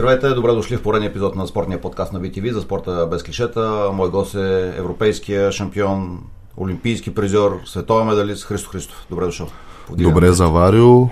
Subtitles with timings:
[0.00, 3.90] Здравейте, добре дошли в поредния епизод на спортния подкаст на BTV за спорта без клишета.
[3.92, 6.18] Мой гост е европейския шампион,
[6.56, 9.06] олимпийски призор, световен медалист Христо Христов.
[9.10, 9.46] Добре дошъл.
[9.86, 10.12] Подигам.
[10.12, 11.10] Добре заварил.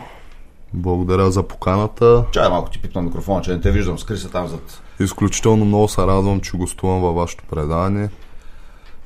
[0.73, 2.25] Благодаря за поканата.
[2.33, 3.99] Чай малко ти пипна микрофона, че не те виждам.
[3.99, 4.83] Скри се там зад.
[5.01, 8.09] Изключително много се радвам, че гостувам във вашето предаване.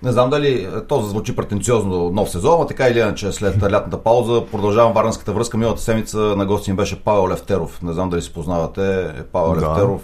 [0.03, 4.46] Не знам дали то звучи претенциозно нов сезон, а така или иначе след лятната пауза
[4.53, 5.57] продължавам варненската връзка.
[5.57, 7.82] Миналата седмица на гости им беше Павел Левтеров.
[7.82, 9.13] Не знам дали си познавате.
[9.32, 9.68] Павел да.
[9.68, 10.03] Левтеров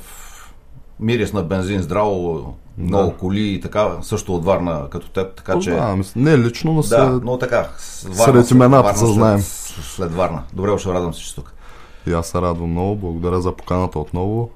[1.00, 3.16] мирис на бензин, здраво, много да.
[3.16, 5.70] коли и така, също от Варна като теб, така че...
[5.70, 7.24] Да, не лично, но да, след...
[7.24, 7.68] но така.
[8.04, 9.40] Варна, сред имената се знаем.
[9.40, 10.42] След, след Варна.
[10.52, 11.54] Добре, още радвам се, че тук.
[12.06, 14.50] И аз се радвам много, благодаря за поканата отново.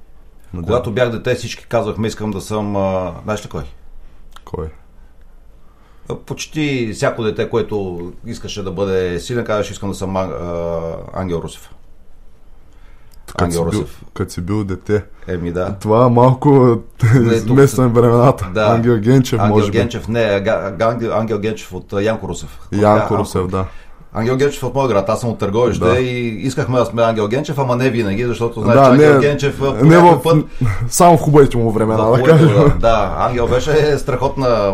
[0.55, 0.67] Надявам.
[0.67, 2.77] Когато бях дете, всички казвахме, искам да съм...
[2.77, 3.12] А...
[3.25, 3.62] Знаеш ли кой?
[4.45, 4.70] Кой?
[6.27, 10.28] Почти всяко дете, което искаше да бъде силен, казваше, искам да съм а,
[11.15, 11.70] Ангел Русев.
[13.39, 15.05] Като си, бил, като си бил дете.
[15.28, 15.75] Еми да.
[15.81, 16.78] Това е малко
[17.50, 18.50] местен времената.
[18.55, 18.67] Да.
[18.67, 20.12] Ангел Генчев, Ангел може Генчев, би.
[20.12, 20.44] не,
[20.81, 22.59] Ангел, Ангел Генчев от Янко Русев.
[22.72, 23.64] Янко Русев, да.
[24.14, 26.00] Ангел Генчев от моя град, аз съм от Търговище да.
[26.00, 29.20] и искахме да сме Ангел Генчев, ама не винаги, защото знаеш, да, че Ангел не,
[29.20, 30.44] Генчев по не в, път...
[30.89, 32.22] Само в хубавите му времена, да.
[32.22, 34.72] Да, да, Ангел беше страхотна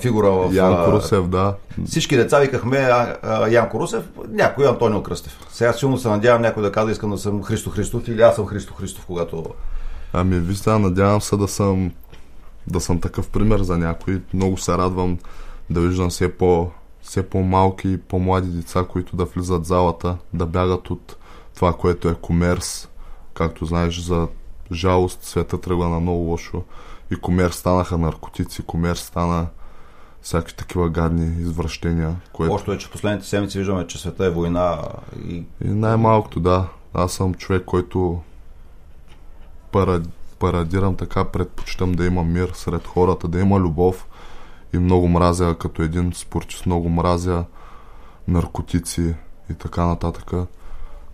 [0.00, 0.54] фигура в...
[0.54, 1.54] Янко Русев, да.
[1.86, 5.38] Всички деца викахме а, а, Янко Русев, някой Антонио Кръстев.
[5.50, 8.46] Сега силно се надявам някой да казва, искам да съм Христо Христов или аз съм
[8.46, 9.44] Христо Христов, когато...
[10.12, 11.92] Ами, вижте, надявам се да съм
[12.66, 14.22] да съм такъв пример за някой.
[14.34, 15.18] Много се радвам
[15.70, 16.70] да виждам все по
[17.02, 21.16] все по-малки и по-млади деца, които да влизат в залата, да бягат от
[21.54, 22.88] това, което е комерс.
[23.34, 24.28] Както знаеш, за
[24.72, 26.62] жалост света тръгва на много лошо.
[27.10, 29.46] И комерс станаха наркотици, комерс стана
[30.24, 32.16] всякакви такива гадни извращения.
[32.32, 32.54] Което...
[32.54, 34.82] Още е, че последните седмици виждаме, че света е война.
[35.28, 36.68] И, и най-малкото, да.
[36.94, 38.20] Аз съм човек, който
[39.72, 40.02] парад...
[40.38, 44.06] парадирам така, предпочитам да има мир сред хората, да има любов
[44.72, 47.44] и много мразя като един спортист, много мразя
[48.28, 49.14] наркотици
[49.50, 50.32] и така нататък.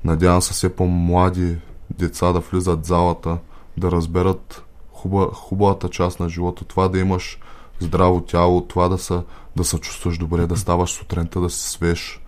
[0.05, 1.57] Надявам се все по-млади
[1.91, 3.39] деца да влизат в залата,
[3.77, 7.39] да разберат хуба, хубавата част на живота, това да имаш
[7.81, 9.21] здраво тяло, това да се,
[9.57, 12.21] да се чувстваш добре, да ставаш сутринта, да си свеж.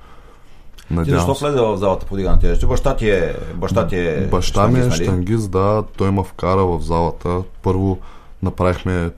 [0.91, 2.67] Надявам Ти защо влезе в залата по дигана тежести?
[2.67, 5.05] Баща ти е, баща ти е Баща ми е нали?
[5.05, 5.85] штангист, да.
[5.97, 7.43] Той ме вкара в залата.
[7.63, 7.99] Първо
[8.43, 9.11] направихме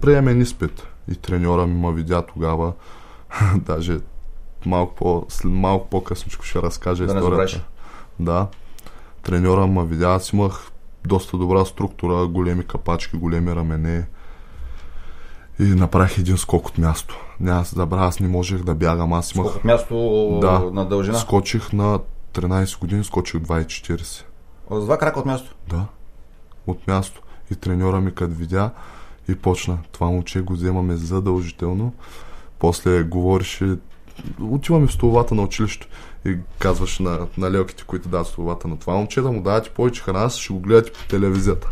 [0.00, 2.72] приемен изпит и треньора ми ме видя тогава.
[3.56, 3.98] Даже
[4.66, 7.60] малко, по, малко по-късничко ще разкажа да историята.
[8.20, 8.46] Да.
[9.22, 10.70] Треньора ме видя, аз имах
[11.06, 14.06] доста добра структура, големи капачки, големи рамене.
[15.62, 17.20] И направих един скок от място.
[17.40, 19.12] Няма се забравя, аз не можех да бягам.
[19.12, 19.46] Аз имах...
[19.46, 21.18] Скок от място да, на дължина?
[21.18, 21.98] Скочих на
[22.34, 24.24] 13 години, скочих 2,40.
[24.70, 25.54] С два крака от място?
[25.68, 25.86] Да,
[26.66, 27.22] от място.
[27.50, 28.70] И треньора ми като видя
[29.28, 29.78] и почна.
[29.92, 31.92] Това момче го вземаме задължително.
[32.58, 33.76] После говореше,
[34.40, 35.88] отиваме в столовата на училището
[36.24, 40.02] и казваш на, на лелките, които дават столовата на това момче да му давате повече
[40.02, 41.68] храна, ще го гледате по телевизията.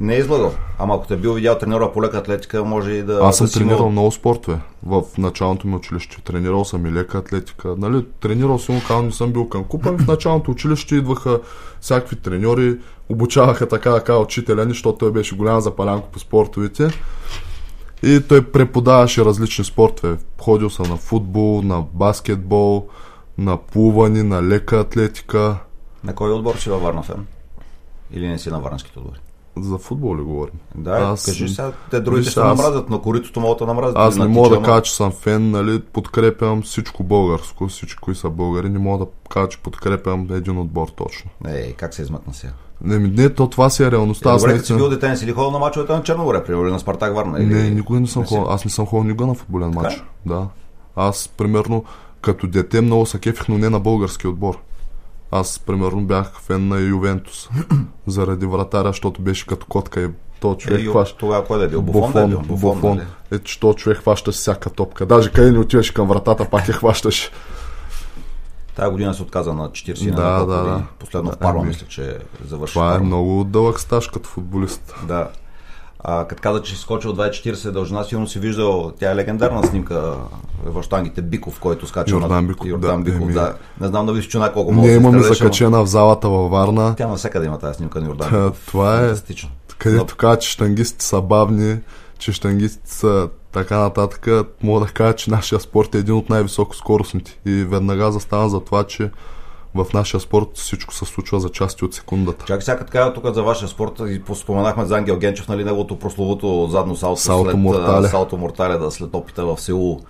[0.00, 0.54] Не е излагал.
[0.78, 3.20] Ама ако те бил видял тренера по лека атлетика, може и да...
[3.22, 6.22] Аз съм да тренирал много спортове в началното ми училище.
[6.24, 7.74] Тренирал съм и лека атлетика.
[7.78, 9.92] Нали, тренирал съм, казвам, не съм бил към купа.
[9.98, 11.40] В началното училище идваха
[11.80, 12.78] всякакви треньори,
[13.08, 16.88] обучаваха така, така учителя, защото той беше голям запалянко по спортовете.
[18.02, 20.16] И той преподаваше различни спортове.
[20.40, 22.88] Ходил съм на футбол, на баскетбол,
[23.38, 25.56] на плуване, на лека атлетика.
[26.04, 27.26] На кой отбор си във Варна фен?
[28.12, 29.23] Или не си на варнските отбори?
[29.60, 30.54] За футбол ли говорим?
[30.74, 32.46] Да, аз, кажи сега, те другите ще аз...
[32.46, 33.96] намразят, но коритото могат да намразят.
[33.98, 38.30] Аз не мога да кажа, че съм фен, нали, подкрепям всичко българско, всички, които са
[38.30, 41.30] българи, не мога да кажа, че подкрепям един отбор точно.
[41.48, 42.52] Ей, как се измъкна сега?
[42.80, 44.32] Не, не, то това си е реалността.
[44.34, 46.70] Е, добре, като си бил дете, не си ли ходил на мачовете на Черногоре, примерно
[46.70, 47.42] на Спартак Варна?
[47.42, 47.54] Или...
[47.54, 48.46] Не, никога не съм ходил.
[48.48, 50.04] Аз не съм ходил никога на футболен матч.
[50.26, 50.48] Да.
[50.96, 51.84] Аз, примерно,
[52.20, 54.58] като дете много се кефих, но не на български отбор.
[55.36, 57.48] Аз, примерно, бях фен на Ювентус.
[58.06, 60.08] заради вратаря, защото беше като котка и
[60.40, 61.18] то човек е, хваща.
[61.18, 61.82] Тогава кой да е бил?
[61.82, 62.38] Буфон, буфон, да е бил?
[62.38, 62.96] Буфон, буфон.
[62.96, 63.06] Нали?
[63.30, 65.06] Е, че то човек хваща всяка топка.
[65.06, 67.30] Даже къде не отиваш към вратата, пак я хващаш.
[68.74, 70.82] Тая година се отказа на 40 да, на да, да.
[70.98, 72.72] Последно в Парма, ами, мисля, че завърши.
[72.72, 74.94] Това е много дълъг стаж като футболист.
[75.08, 75.28] Да.
[76.06, 80.14] А, като каза, че си скочил 2,40 дължина, сигурно си виждал, тя е легендарна снимка
[80.64, 82.66] в штангите Биков, който скача Йордан Биков.
[82.66, 83.32] Йордан да, Биков, еми...
[83.32, 83.54] да.
[83.80, 86.94] Не знам да ви чуна колко може Ние имаме закачена в залата във Варна.
[86.96, 88.66] Тя навсякъде има тази снимка на Йордан Биков.
[88.66, 89.50] Това е Фантастично.
[89.78, 90.16] където Но...
[90.16, 91.78] казва, че штангистите са бавни,
[92.18, 94.28] че штангистите са така нататък,
[94.62, 97.38] мога да кажа, че нашия спорт е един от най-високо скоростните.
[97.46, 99.10] И веднага застана за това, че
[99.74, 102.44] в нашия спорт всичко се случва за части от секундата.
[102.44, 106.68] Чакай сега така тук за вашия спорт и споменахме за Ангел Генчев, нали, неговото прословото
[106.70, 108.08] задно салто, салто след, мортале.
[108.08, 110.00] салто мортале да след опита в Сеул.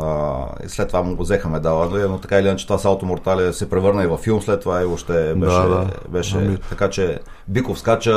[0.00, 0.34] А,
[0.66, 3.70] и след това му го взеха медала, но, така или иначе това Салто Мортале се
[3.70, 5.86] превърна и във филм след това и още беше, Да, да.
[6.08, 7.18] беше Ами- така че
[7.48, 8.12] Биков скача,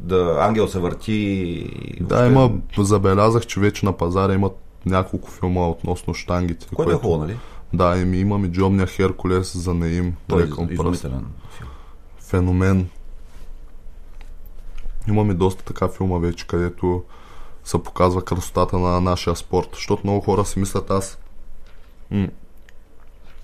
[0.00, 1.66] да, Ангел се върти.
[2.00, 4.52] Да, въобще- има, забелязах, че вече на пазара имат
[4.86, 6.66] няколко филма относно штангите.
[6.74, 7.36] Което е хубаво, нали?
[7.72, 11.26] Да, еми имаме Джомния Херкулес за Наим, Той е изумителен.
[12.20, 12.88] Феномен.
[15.08, 17.04] Имаме доста така филма вече, където
[17.64, 19.68] се показва красотата на нашия спорт.
[19.74, 21.18] Защото много хора си мислят аз
[22.10, 22.28] м-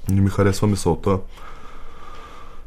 [0.08, 1.18] не ми харесва мисълта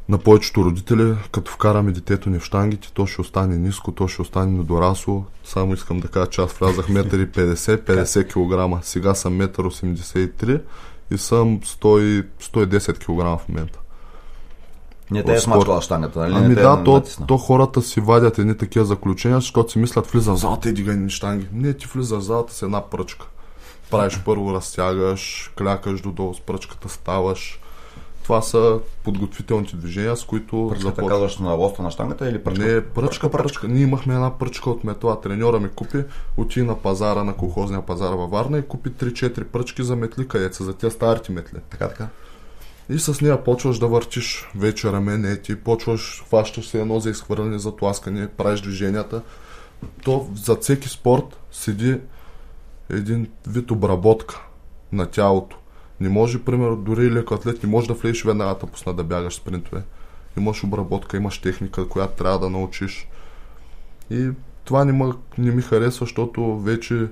[0.10, 4.22] на повечето родители, като вкараме детето ни в штангите, то ще остане ниско, то ще
[4.22, 5.26] остане недорасло.
[5.44, 8.86] Само искам да кажа, че аз влязах 1,50 50 кг.
[8.86, 10.60] Сега съм 1,83 м
[11.12, 13.80] и съм 100, 110 кг в момента.
[15.12, 16.34] Не те е смачкала штангата, нали?
[16.36, 19.80] Ами не те да, е то, то хората си вадят едни такива заключения, защото си
[19.80, 21.48] мислят, влиза в залата и дигай ни штанги.
[21.54, 23.26] Не, ти влизаш в залата с една пръчка.
[23.92, 27.60] Правиш първо, разтягаш, клякаш додолу с пръчката, ставаш.
[28.26, 31.12] Това са подготвителните движения, с които Пръчката започваш.
[31.14, 32.66] казваш на лоста на штангата или пръчка?
[32.66, 33.68] Не, пръчка, пръчка.
[33.68, 35.22] Ние имахме една пръчка от метла.
[35.22, 36.04] Треньора ми купи,
[36.38, 40.56] отиде на пазара, на колхозния пазар във Варна и купи 3-4 пръчки за метли, където
[40.56, 41.58] са за тия старите метли.
[41.70, 42.08] Така, така.
[42.90, 47.60] И с нея почваш да въртиш вече рамене, ти почваш, хващаш се едно за изхвърляне,
[47.60, 49.22] за тласкане, правиш движенията.
[50.04, 52.00] То за всеки спорт седи
[52.90, 54.42] един вид обработка
[54.92, 55.58] на тялото.
[56.00, 59.36] Не може, примерно, дори леко атлет, не може да влезеш веднага да пусна да бягаш
[59.36, 59.84] спринтове.
[60.38, 63.08] Имаш обработка, имаш техника, която трябва да научиш.
[64.10, 64.30] И
[64.66, 67.08] това не, ма, не ми харесва, защото вече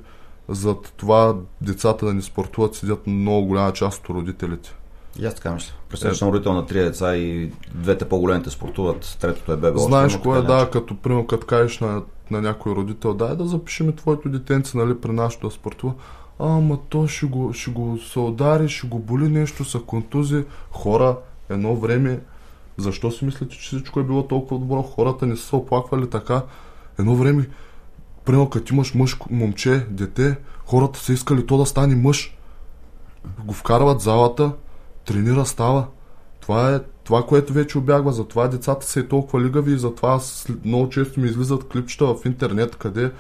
[0.50, 4.76] зад това децата да не спортуват седят много голяма част от родителите.
[5.20, 5.74] И аз така мисля.
[5.90, 9.80] Представяш, съм родител на три деца и двете по-големите спортуват, третото е бебе.
[9.80, 12.02] Знаеш кое е, да, като примерно като кажеш на,
[12.32, 15.94] на някой родител, дай да запишем твоето детенце, нали, при нашото да спортува.
[16.40, 20.46] Ама то ще го, ще го се удари, ще го боли нещо, са контузи.
[20.72, 21.18] Хора,
[21.50, 22.20] едно време,
[22.78, 24.82] защо си мислите, че всичко е било толкова добро?
[24.82, 26.42] Хората не са се оплаквали така.
[27.00, 27.50] Едно време,
[28.26, 32.38] примерно като имаш мъж, момче, дете, хората са искали то да стане мъж.
[33.46, 34.52] Го вкарват залата,
[35.06, 35.88] тренира, става.
[36.40, 38.14] Това е това, което вече обягва.
[38.14, 40.20] Затова децата са и толкова лигави и затова
[40.66, 43.12] много често ми излизат клипчета в интернет, къде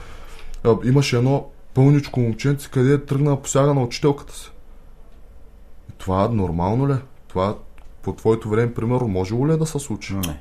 [0.83, 4.51] имаше едно пълничко момченце, къде е тръгнал посяга на учителката си.
[5.89, 6.93] И това нормално ли?
[6.93, 6.97] е?
[7.27, 7.55] Това
[8.01, 10.13] по твоето време, примерно, може ли е да се случи?
[10.13, 10.39] Не.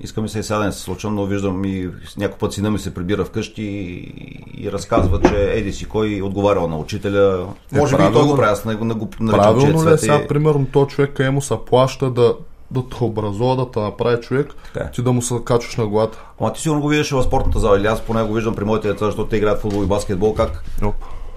[0.00, 2.70] Иска ми се и сега да не се случва, но виждам и някой път сина
[2.70, 7.48] ми се прибира вкъщи и, и разказва, че еди си кой отговарял на учителя.
[7.74, 9.92] Е, Може би и той го прави, аз не го не го е Правилно ли
[9.92, 12.34] е сега, примерно, то човек, къде му се плаща да,
[12.70, 14.90] да те образува, да те направи човек, Така е.
[14.90, 16.24] ти да му се качваш на главата.
[16.40, 18.88] Ама ти сигурно го виждаш в спортната зала, или аз поне го виждам при моите
[18.88, 20.94] деца, защото те играят футбол и баскетбол, как Оп.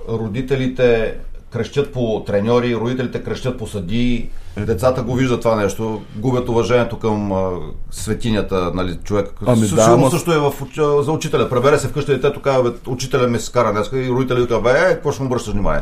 [0.10, 1.16] родителите
[1.52, 7.31] крещят по треньори, родителите крещят по съдии, децата го виждат това нещо, губят уважението към
[7.31, 7.52] а,
[7.92, 9.34] светинята, нали, човек.
[9.46, 10.54] Ами Със да, сигурно ама- също е в,
[11.04, 11.50] за учителя.
[11.50, 14.80] Пребере се вкъщи детето, казва, бе, учителя ми се скара днес и родителите казват, бе,
[14.81, 15.81] е, какво ще му обръщаш внимание?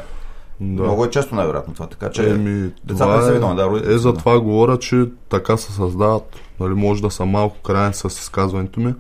[0.60, 0.84] Да.
[0.84, 3.94] Много е често най-вероятно това, така че Еми, децата не са това виновни, да, е,
[3.94, 8.06] е, за това говоря, че така се създават, нали, може да съм малко крайен с
[8.06, 8.94] изказването ми,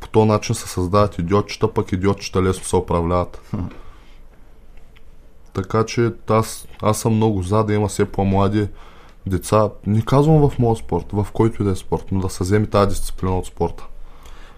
[0.00, 3.52] по този начин се създават идиотчета, пък идиотчета лесно се управляват.
[5.52, 8.68] така че аз, аз съм много за да има все по-млади
[9.26, 12.44] деца, не казвам в моят спорт, в който и да е спорт, но да се
[12.44, 13.86] вземе тази дисциплина от спорта.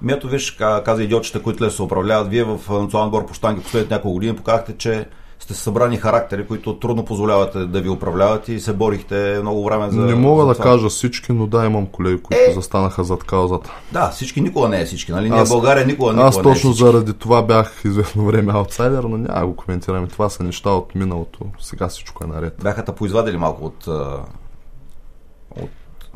[0.02, 2.28] Ми ето виж, ка- каза идиотчета, които лесно се управляват.
[2.28, 5.08] Вие в национален отбор по штанги последните няколко години показахте, че
[5.40, 9.96] сте събрани характери, които трудно позволявате да ви управляват и се борихте много време за.
[9.96, 10.64] не мога за да това.
[10.64, 12.52] кажа всички, но да, имам колеги, които Е!
[12.52, 13.70] застанаха зад каузата.
[13.92, 15.30] Да, всички никога не е всички, нали?
[15.30, 16.86] Ние Аз- България никога, никога Аз не е точно всички.
[16.86, 20.06] заради това бях известно време аутсайдер, но няма го коментираме.
[20.08, 21.38] Това са неща от миналото.
[21.58, 22.54] Сега всичко е наред.
[22.62, 23.88] Бяха те поизвадили малко от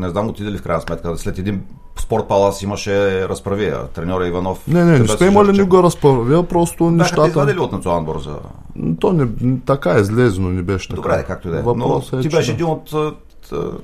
[0.02, 1.16] не знам, отиде ли в крайна сметка.
[1.16, 1.62] След един
[2.00, 3.88] спорт палас имаше разправия.
[3.88, 4.66] Треньора Иванов.
[4.68, 7.28] Не, не, не сте имали никога разправя, просто Бяха нещата...
[7.28, 8.36] извадили от национален отбор за...
[9.00, 9.26] То не,
[9.66, 10.96] така е излезено, не беше така.
[10.96, 11.62] Добре, както и да е.
[11.62, 12.94] Но Въпросът е, ти беше един от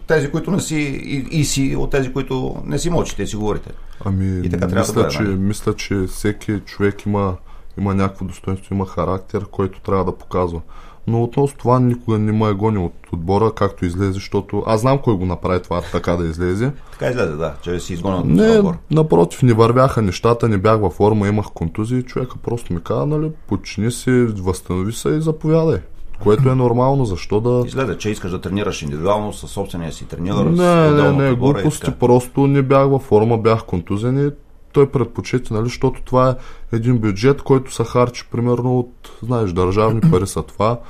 [0.07, 3.37] тези, които не си и, и си от тези, които не си мълчите и си
[3.37, 3.71] говорите.
[4.05, 5.37] Ами, И така трябва да мисля, бъде, че, нали?
[5.37, 7.37] мисля, че всеки човек има,
[7.79, 10.61] има някакво достоинство, има характер, който трябва да показва.
[11.09, 14.99] Но относно това никога не ме е гонил от отбора, както излезе, защото аз знам
[14.99, 16.73] кой го направи това така да излезе.
[16.93, 18.75] Така излезе, да, че си изгонен от Не, отбор.
[18.91, 22.03] напротив, не вървяха нещата, не бях във форма, имах контузии.
[22.03, 25.79] Човека просто ми каза, нали, почини си, възстанови се и заповядай.
[26.23, 27.67] Което е нормално, защо да...
[27.67, 30.47] Излезе, че искаш да тренираш индивидуално със собствения си треньор.
[30.47, 34.31] Не, не, не, глупости, просто не бях във форма, бях контузен и
[34.79, 40.01] той предпочете, нали, защото това е един бюджет, който се харчи примерно от, знаеш, държавни
[40.01, 40.81] пари са това.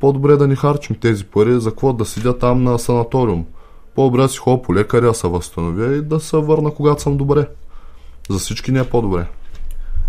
[0.00, 3.44] По-добре да ни харчим тези пари, за какво да седя там на санаториум.
[3.94, 7.16] По-добре да си ходя по лекаря, да се възстановя и да се върна, когато съм
[7.16, 7.48] добре.
[8.30, 9.26] За всички не е по-добре.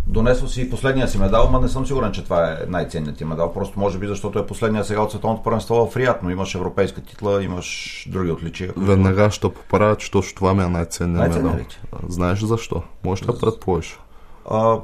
[0.10, 3.54] Донесъл си последния си медал, но не съм сигурен, че това е най-ценният ти медал.
[3.54, 7.02] Просто може би, защото е последния сега от световното първенство в Рият, но имаш европейска
[7.02, 8.74] титла, имаш други отличия.
[8.78, 11.56] Веднага ще поправя, че точно това ми е най-ценният медал.
[12.10, 12.82] Знаеш защо?
[13.04, 14.00] Може да предположиш.
[14.50, 14.78] А,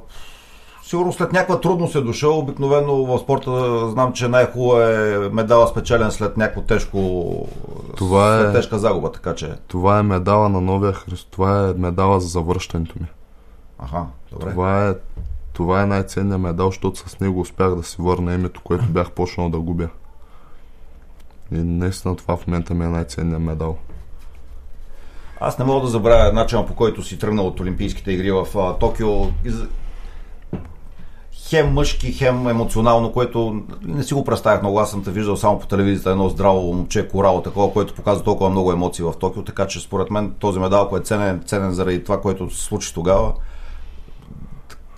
[0.84, 2.40] сигурно след някаква трудност е дошъл.
[2.40, 7.48] Обикновено в спорта знам, че най-хубаво е медала спечелен след някакво тежко
[7.98, 9.54] това е, тежка загуба, така че.
[9.68, 11.28] Това е медала на новия Христ.
[11.32, 13.08] Това е медала за завръщането ми.
[13.80, 14.52] Аха, добре.
[14.52, 14.94] Това е,
[15.54, 19.50] това е най-ценният медал, защото с него успях да си върна името, което бях почнал
[19.50, 19.90] да губя.
[21.52, 23.78] И наистина това в момента ми е най-ценният медал.
[25.40, 28.74] Аз не мога да забравя начина по който си тръгнал от Олимпийските игри в а,
[28.74, 29.10] Токио.
[31.32, 34.80] Хем мъжки, хем емоционално, което не си го представях много.
[34.80, 38.50] Аз съм те виждал само по телевизията едно здраво момче, корало, такова, което показва толкова
[38.50, 39.44] много емоции в Токио.
[39.44, 42.94] Така че според мен този медал, който е ценен, ценен заради това, което се случи
[42.94, 43.34] тогава,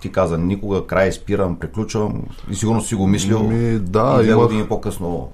[0.00, 3.42] ти каза, никога край спирам, приключвам и сигурно си го мислил.
[3.42, 5.28] Ми, да, и две години по-късно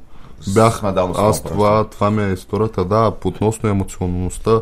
[0.55, 4.61] бях, медал аз това, това ми е историята, да, относно емоционалността.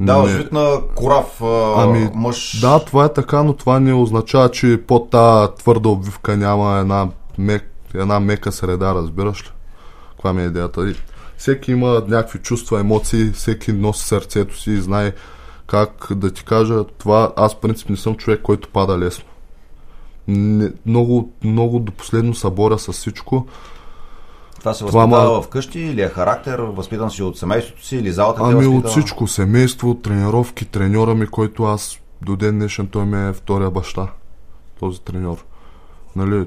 [0.00, 0.36] Да, не...
[0.36, 1.42] вид на корав
[1.76, 2.60] ами, мъж.
[2.60, 7.08] Да, това е така, но това не означава, че под тази твърда обвивка няма една,
[7.38, 9.50] мек, една мека среда, разбираш ли?
[10.10, 10.94] Каква ми е идеята?
[11.36, 15.12] Всеки има някакви чувства, емоции, всеки носи сърцето си и знае
[15.68, 19.24] как да ти кажа, това аз принцип не съм човек, който пада лесно.
[20.28, 23.46] Не, много, много до последно се боря с всичко.
[24.58, 25.42] Това се възпитава ма...
[25.42, 28.40] вкъщи или е характер, възпитан си от семейството си или залата?
[28.44, 33.32] Ами от всичко, семейство, тренировки, треньора ми, който аз до ден днешен той ми е
[33.32, 34.06] втория баща,
[34.80, 35.44] този треньор.
[36.16, 36.46] Нали,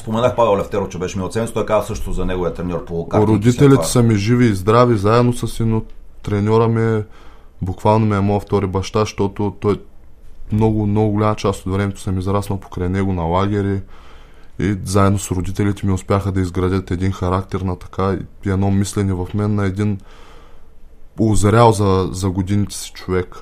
[0.00, 3.28] Споменах Павел Левтеро, че беше ми оценен, той каза също за неговия треньор по картинг.
[3.28, 5.82] Родителите са ми живи и здрави, заедно с си, но
[6.22, 7.02] треньора ми е
[7.62, 9.80] буквално ме е моят втори баща, защото той
[10.52, 13.80] много, много голяма част от времето съм израснал покрай него на лагери
[14.58, 19.12] и заедно с родителите ми успяха да изградят един характер на така и едно мислене
[19.12, 19.98] в мен на един
[21.20, 23.36] озрял за, за годините си човек.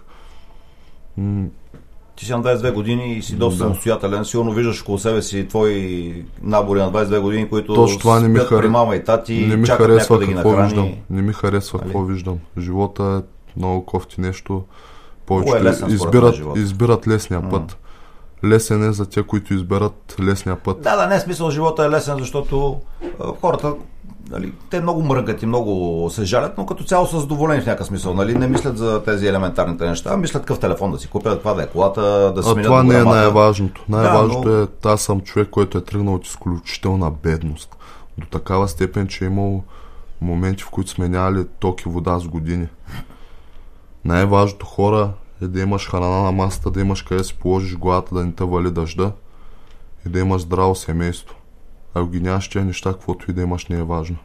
[2.17, 3.65] Ти си на 22 години и си доста да.
[3.65, 4.25] самостоятелен.
[4.25, 8.39] Сигурно виждаш около себе си твои набори на 22 години, които Точно това не ми,
[8.39, 8.61] хар...
[8.61, 10.69] при мама и тати, не ми харесва да ги какво нахрани.
[10.69, 10.95] виждам.
[11.11, 12.39] Не ми харесва какво виждам.
[12.59, 14.64] Живота е много кофти нещо.
[15.26, 17.50] Повечето е избират, избират лесния mm.
[17.50, 17.76] път.
[18.45, 20.83] Лесен е за те, които изберат лесния път.
[20.83, 21.50] Да, да, не е смисъл.
[21.50, 22.81] Живота е лесен, защото
[23.21, 23.75] а, хората
[24.31, 27.87] нали, те много мръгат и много се жалят, но като цяло са задоволени в някакъв
[27.87, 28.14] смисъл.
[28.14, 28.35] Нали?
[28.35, 31.62] Не мислят за тези елементарните неща, а мислят какъв телефон да си купят, каква да
[31.62, 33.85] е колата, да сменят А това не е най-важното.
[33.88, 34.90] Най-важното да, но...
[34.90, 37.76] е, аз съм човек, който е тръгнал от изключителна бедност.
[38.19, 39.62] До такава степен, че е имал
[40.21, 42.67] моменти, в които сме нямали ток и вода с години.
[44.05, 45.12] Най-важното хора
[45.43, 48.45] е да имаш храна на масата, да имаш къде си положиш главата, да не те
[48.45, 49.12] вали дъжда
[50.07, 51.35] и да имаш здраво семейство.
[51.95, 54.17] Ако ги нямаш тия неща, каквото и да имаш, не е важно.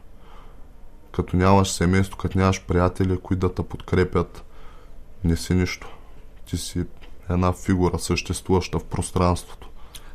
[1.12, 4.44] Като нямаш семейство, като нямаш приятели, които да те подкрепят,
[5.24, 5.88] не си нищо.
[6.46, 6.84] Ти си
[7.30, 9.63] една фигура, съществуваща в пространството.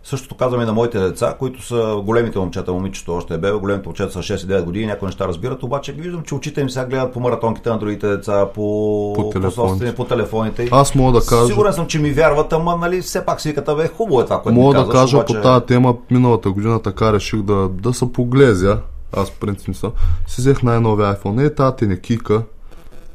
[0.10, 3.88] Същото казваме и на моите деца, които са големите момчета, момичето още е бебе, големите
[3.88, 7.20] момчета са 6-9 години, някои неща разбират, обаче виждам, че очите им сега гледат по
[7.20, 9.96] маратонките на другите деца, по, по, телефоните.
[9.96, 10.70] по, по телефоните.
[10.72, 11.46] Аз мога да кажа.
[11.46, 14.60] Сигурен съм, че ми вярват, ама нали, все пак си бе, хубаво е това, което
[14.60, 15.36] Мога да казваш, кажа обаче...
[15.36, 18.80] по тази тема, миналата година така реших да, да се поглезя.
[19.18, 19.92] Аз принцип съм.
[20.28, 21.46] Си взех най-новия iPhone.
[21.46, 22.42] Е, тази не кика.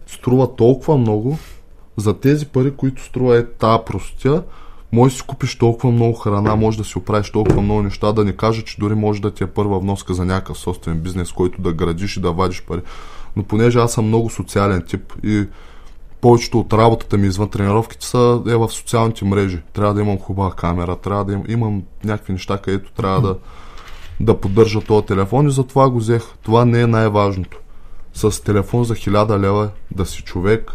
[0.06, 1.38] Струва толкова много.
[1.96, 4.42] За тези пари, които струва е тази простия,
[4.94, 8.24] може да си купиш толкова много храна, може да си оправиш толкова много неща, да
[8.24, 11.62] не кажа, че дори може да ти е първа вноска за някакъв собствен бизнес, който
[11.62, 12.80] да градиш и да вадиш пари.
[13.36, 15.46] Но понеже аз съм много социален тип и
[16.20, 19.62] повечето от работата ми извън тренировките са е в социалните мрежи.
[19.72, 23.36] Трябва да имам хубава камера, трябва да имам, имам някакви неща, където трябва да,
[24.20, 26.22] да поддържа този телефон и затова го взех.
[26.42, 27.58] Това не е най-важното.
[28.12, 30.72] С телефон за 1000 лева да си човек,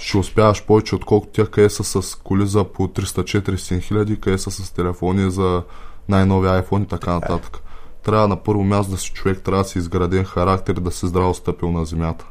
[0.00, 4.50] ще успяваш повече, отколкото тя къде са с коли за по 300-400 хиляди, къде са
[4.50, 5.62] с телефони за
[6.08, 7.62] най-нови iPhone и така нататък.
[8.02, 11.06] Трябва на първо място да си човек, трябва да си изграден характер и да си
[11.06, 12.26] здраво стъпил на земята.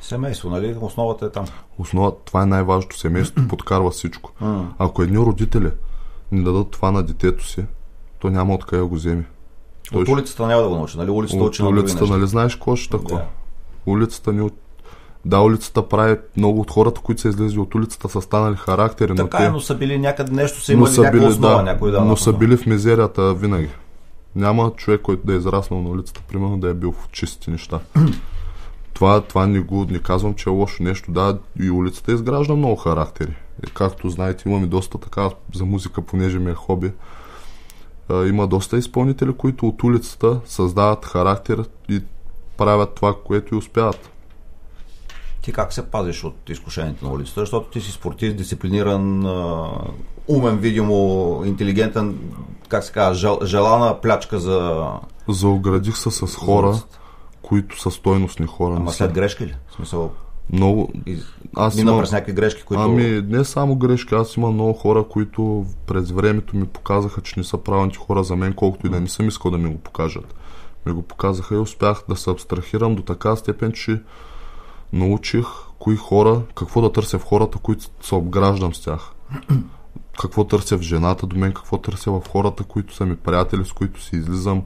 [0.00, 0.76] Семейство, нали?
[0.80, 1.44] Основата е там.
[1.78, 2.98] Основа, това е най-важното.
[2.98, 4.32] Семейството подкарва всичко.
[4.78, 5.70] Ако едни родители
[6.32, 7.64] не дадат това на детето си,
[8.18, 9.24] то няма откъде да го вземе.
[9.92, 11.10] Той от улицата няма да го научи, нали?
[11.10, 13.08] Улицата от учи улицата, нали знаеш какво ще тако?
[13.08, 13.24] Да.
[13.86, 14.40] Улицата ни
[15.24, 19.16] да, улицата прави много от хората, които са излезли от улицата, са станали характери.
[19.16, 19.50] Така но, те...
[19.50, 22.00] но са били някъде нещо, са имали са някаква били, основа, да, някой да.
[22.00, 23.68] Но са били в мизерията винаги.
[24.36, 27.80] Няма човек, който да е израснал на улицата, примерно да е бил в чисти неща.
[28.94, 31.12] това, това не го не казвам, че е лошо нещо.
[31.12, 33.34] Да, и улицата изгражда много характери.
[33.74, 36.92] Както знаете, имаме доста така за музика, понеже ми е хоби.
[38.10, 42.02] Има доста изпълнители, които от улицата създават характер и
[42.56, 44.10] правят това, което и успяват.
[45.48, 47.40] Ти как се пазиш от изкушението на улицата?
[47.40, 49.26] Защото ти си спортист, дисциплиниран,
[50.28, 52.18] умен, видимо, интелигентен,
[52.68, 54.86] как се казва, жел, желана плячка за...
[55.28, 56.78] Заоградих се с хора,
[57.42, 58.74] които са стойностни хора.
[58.76, 59.54] Ама след грешки ли?
[59.68, 60.10] В смисъл...
[60.52, 60.92] Много.
[61.56, 62.00] Аз Мина имам...
[62.00, 62.82] през някакви грешки, които.
[62.82, 67.44] Ами, не само грешки, аз имам много хора, които през времето ми показаха, че не
[67.44, 70.34] са правилните хора за мен, колкото и да не съм искал да ми го покажат.
[70.86, 74.00] Ми го показаха и успях да се абстрахирам до така степен, че
[74.92, 75.46] научих
[75.78, 79.12] кои хора, какво да търся в хората, които се обграждам с тях.
[80.20, 83.72] какво търся в жената до мен, какво търся в хората, които са ми приятели, с
[83.72, 84.62] които си излизам.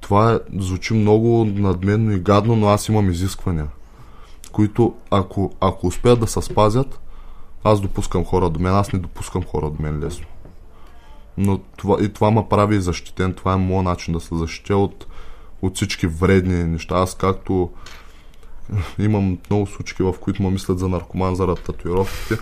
[0.00, 3.68] Това е, звучи много надменно и гадно, но аз имам изисквания,
[4.52, 7.00] които ако, ако успеят да се спазят,
[7.64, 10.26] аз допускам хора до мен, аз не допускам хора до мен лесно.
[11.38, 15.06] Но това, и това ме прави защитен, това е моят начин да се защитя от,
[15.62, 16.94] от всички вредни неща.
[16.94, 17.70] Аз както
[18.98, 22.34] Имам много случаи, в които ме мислят за наркоман заради татуировките.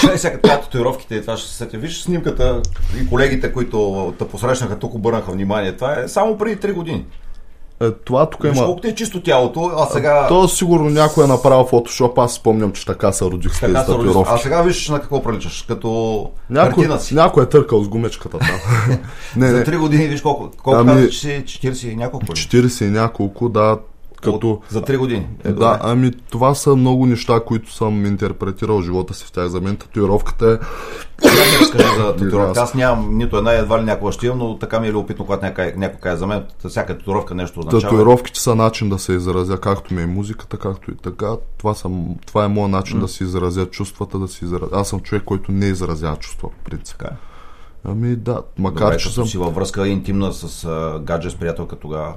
[0.00, 1.78] Чай сега това татуировките това ще се сетя.
[1.78, 2.62] Виж снимката
[3.00, 5.76] и колегите, които те посрещнаха, тук обърнаха внимание.
[5.76, 7.04] Това е само преди 3 години.
[7.80, 8.64] Е, това тук има...
[8.64, 10.28] Колко ти е чисто тялото, а сега...
[10.28, 14.30] То сигурно някой е направил фотошоп, аз спомням, че така се родих с тези татуировки.
[14.34, 17.14] А сега виж на какво приличаш, като някой, си.
[17.14, 18.60] Някой е търкал с гумечката там.
[19.36, 22.26] не, За 3 години виж колко, колко ами, казваш, че 40 и няколко?
[22.26, 23.78] 40 и няколко, да.
[24.32, 24.50] Като...
[24.50, 25.26] От, за 3 години.
[25.44, 29.48] Е, да, ами това са много неща, които съм интерпретирал живота си в тях.
[29.48, 30.66] За мен татуировката е...
[31.60, 32.60] Разкажи за татуировка?
[32.60, 35.44] Аз нямам нито една, едва ли някога ще имам, но така ми е любопитно, когато
[35.44, 37.80] някой, някой каже за мен, всяка татуировка нещо означава.
[37.80, 41.30] Татуировките са начин да се изразя, както ми е музиката, както и така.
[41.58, 43.00] Това, съм, това е моят начин mm.
[43.00, 44.68] да си изразя чувствата, да си изразя.
[44.72, 46.98] Аз съм човек, който не изразява чувства, в принцип.
[46.98, 47.10] Така.
[47.14, 47.16] Е.
[47.88, 49.26] Ами да, макар Добре, че съм...
[49.26, 52.14] си във връзка интимна с uh, гадже с приятелка тогава.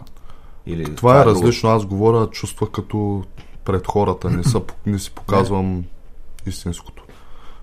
[0.65, 1.69] Или това, това е, различно.
[1.69, 3.23] Аз говоря чувства като
[3.65, 4.29] пред хората.
[4.29, 5.83] Не, са, не си показвам не.
[6.47, 7.03] истинското.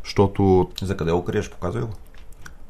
[0.04, 0.68] Защото...
[0.82, 1.50] За къде го криеш?
[1.50, 1.92] Показвай го.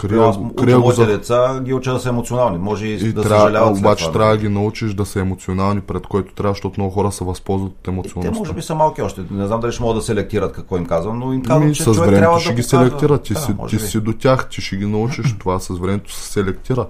[0.01, 1.07] Крия, аз крия го за...
[1.07, 2.59] деца ги уча да са емоционални.
[2.59, 3.79] Може и, и да трябва, съжаляват.
[3.79, 7.13] Обаче това, трябва да ги научиш да са емоционални пред който трябва, защото много хора
[7.13, 8.33] се възползват от емоционалността.
[8.33, 9.25] Те може би са малки още.
[9.31, 11.95] Не знам дали ще могат да селектират какво им казвам, но им казвам, че с
[11.95, 13.23] човек времето ще да ги селектират.
[13.23, 15.37] Ти, да, си, ти си до тях, ти ще ги научиш.
[15.39, 16.87] това с времето се селектира.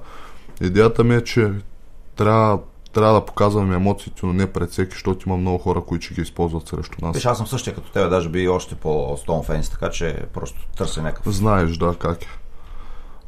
[0.60, 1.52] Идеята ми е, че
[2.16, 2.58] трябва
[2.96, 6.20] трябва да показваме емоциите, но не пред всеки, защото има много хора, които ще ги
[6.20, 7.16] използват срещу нас.
[7.16, 11.02] Виж, аз съм същия като тебе, даже би още по Стоунфенс, така че просто търся
[11.02, 11.34] някакъв.
[11.34, 12.28] Знаеш, да, как е.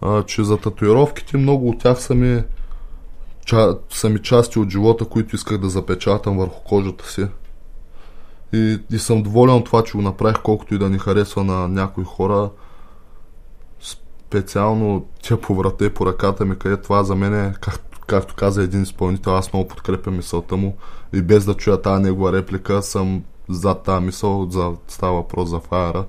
[0.00, 2.42] А, че за татуировките много от тях са ми,
[3.44, 7.26] ча, са ми части от живота, които исках да запечатам върху кожата си.
[8.52, 11.68] И, и съм доволен от това, че го направих, колкото и да ни харесва на
[11.68, 12.50] някои хора.
[13.80, 18.34] Специално тя по врата и по ръката ми, къде това за мен е, както както
[18.34, 20.76] каза един изпълнител, аз много подкрепям мисълта му
[21.12, 25.60] и без да чуя тази негова реплика съм зад тази мисъл, за, става въпрос за
[25.60, 26.04] фаера.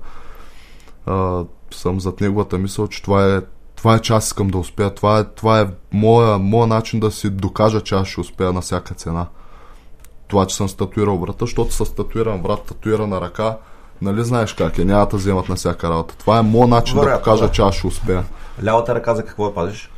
[1.06, 3.40] А, съм зад неговата мисъл, че това е
[3.76, 4.94] това е, че аз искам да успея.
[4.94, 8.60] Това е, това е моя, моя начин да си докажа, че аз ще успея на
[8.60, 9.26] всяка цена.
[10.28, 13.56] Това, че съм статуирал врата, защото с татуиран врат, татуирана ръка,
[14.02, 16.14] нали знаеш как е, няма да вземат на всяка работа.
[16.18, 17.52] Това е моят начин Добре, да покажа, да.
[17.52, 18.24] че аз ще успея.
[18.64, 19.90] Лявата ръка за какво я пазиш?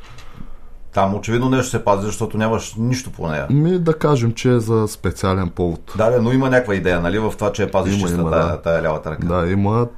[0.92, 3.46] Там очевидно нещо се пази, защото нямаш нищо по нея.
[3.50, 5.92] Ми да кажем, че е за специален повод.
[5.96, 8.46] Да, но има някаква идея, нали, в това, че е пазиш има, чиста има, тая,
[8.46, 8.62] да.
[8.62, 9.26] тая лявата ръка.
[9.26, 9.88] Да, има.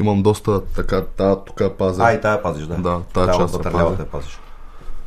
[0.00, 2.02] Имам доста така, тая тук е пазя.
[2.04, 2.74] А, и тая пазиш, да.
[2.74, 4.40] Да, тая, тая част е лявата я пазиш.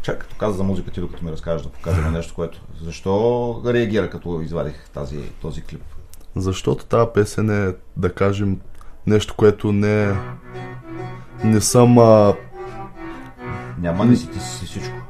[0.01, 2.61] Чакай, като каза за музика ти, докато ми разкажеш да покажем нещо, което...
[2.83, 5.83] Защо реагира, като извадих тази, този клип?
[6.35, 8.59] Защото тази песен е, да кажем,
[9.07, 10.15] нещо, което не...
[11.43, 11.97] Не съм...
[11.97, 12.33] А...
[13.79, 15.04] Няма, не си ти си всичко.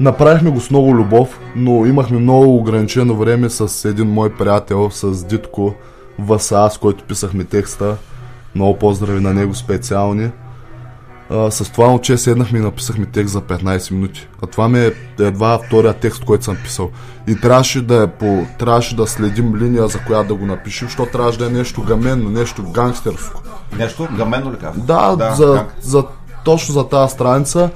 [0.00, 5.24] Направихме го с много любов, но имахме много ограничено време с един мой приятел, с
[5.24, 5.74] Дитко
[6.18, 7.96] Васа, с който писахме текста.
[8.54, 10.30] Много поздрави на него специални.
[11.30, 14.28] А, с това момче седнахме и написахме текст за 15 минути.
[14.42, 16.90] А това ми е едва втория текст, който съм писал.
[17.28, 21.12] И трябваше да, е по, трябваше да следим линия, за която да го напишем, защото
[21.12, 23.42] трябваше да е нещо гаменно, нещо гангстерско.
[23.78, 24.86] Нещо гаменно ли казвам?
[24.86, 26.04] Да, да за, за,
[26.44, 27.70] точно за тази страница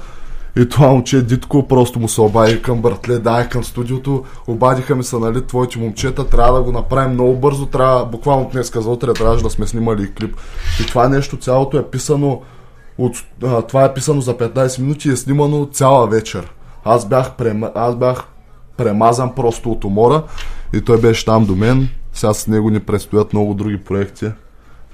[0.57, 5.03] И това момче Дитко просто му се обади към братле, дай към студиото, обадиха ми
[5.03, 9.13] се, нали, твоите момчета, трябва да го направим много бързо, трябва, буквално днес за утре
[9.13, 10.35] трябваше да сме снимали клип.
[10.81, 12.41] И това нещо цялото е писано,
[12.97, 16.53] от, а, това е писано за 15 минути и е снимано цяла вечер.
[16.83, 18.23] Аз бях, прем, аз бях
[18.77, 20.23] премазан просто от умора
[20.73, 21.89] и той беше там до мен.
[22.13, 24.31] Сега с него ни предстоят много други проекти.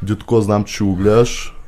[0.02, 1.61] Дитко, знам, че ще го гледаш.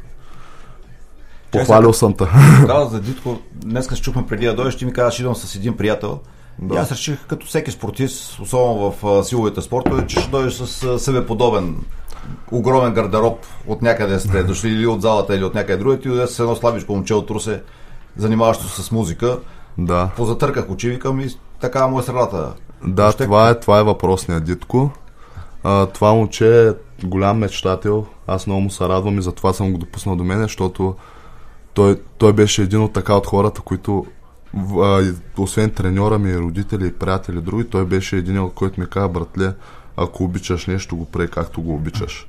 [1.60, 2.26] Похвалил съм те.
[2.68, 5.78] Каза за Дитко, днес се чухме преди да дойдеш, ти ми казаш, идвам с един
[5.78, 6.20] приятел.
[6.60, 6.76] Да.
[6.76, 11.26] И аз реших, като всеки спортист, особено в силовите спортове, че ще дойдеш с себе
[11.26, 11.76] подобен
[12.52, 16.28] огромен гардероб от някъде сте дошли или от залата, или от някъде друга, ти да
[16.28, 17.62] с едно слабиш момче от Русе,
[18.18, 19.40] занимаващо се с музика.
[19.78, 20.10] Да.
[20.16, 21.28] Позатърках очи, викам и
[21.62, 22.54] така му е средата.
[22.88, 23.24] Да, Ще...
[23.24, 24.92] това е, това е въпросният Дитко.
[25.64, 26.74] А, това момче е
[27.06, 28.06] голям мечтател.
[28.28, 30.96] Аз много му се радвам и затова съм го допуснал до мен, защото
[31.74, 34.06] той, той беше един от така от хората, които
[34.78, 39.54] а, освен треньора ми, родители, приятели, други, той беше един който ми каза, братле,
[39.98, 42.28] ако обичаш нещо, го прави както го обичаш.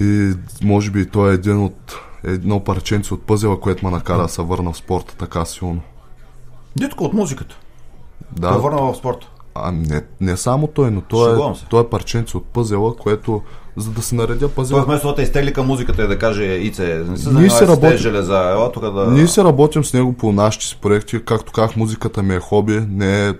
[0.00, 4.28] И може би той е един от едно парченце от пъзела, което ме накара да
[4.28, 5.80] се върна в спорта така силно.
[6.76, 7.58] Дитко от музиката.
[8.32, 8.52] Да.
[8.52, 9.28] Той върна в спорта.
[9.62, 13.42] А, не, не само той, но той, е, той е парченце от пъзела, което
[13.76, 14.80] за да се наредя пазила.
[14.80, 17.96] Той вместо да изтегли към музиката и да каже Ице, не се ние се работим,
[17.96, 19.06] железа, ела тук да...
[19.06, 22.80] Ние се работим с него по нашите си проекти, както казах, музиката ми е хоби,
[22.88, 23.32] не е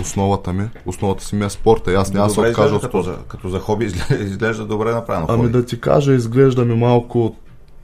[0.00, 0.68] основата ми.
[0.86, 3.48] Основата си ми е спорта и аз няма да се откажа от като, за, като
[3.48, 3.84] за хоби
[4.20, 5.26] изглежда добре направено.
[5.28, 5.52] Ами хоби.
[5.52, 7.36] да ти кажа, изглежда ми малко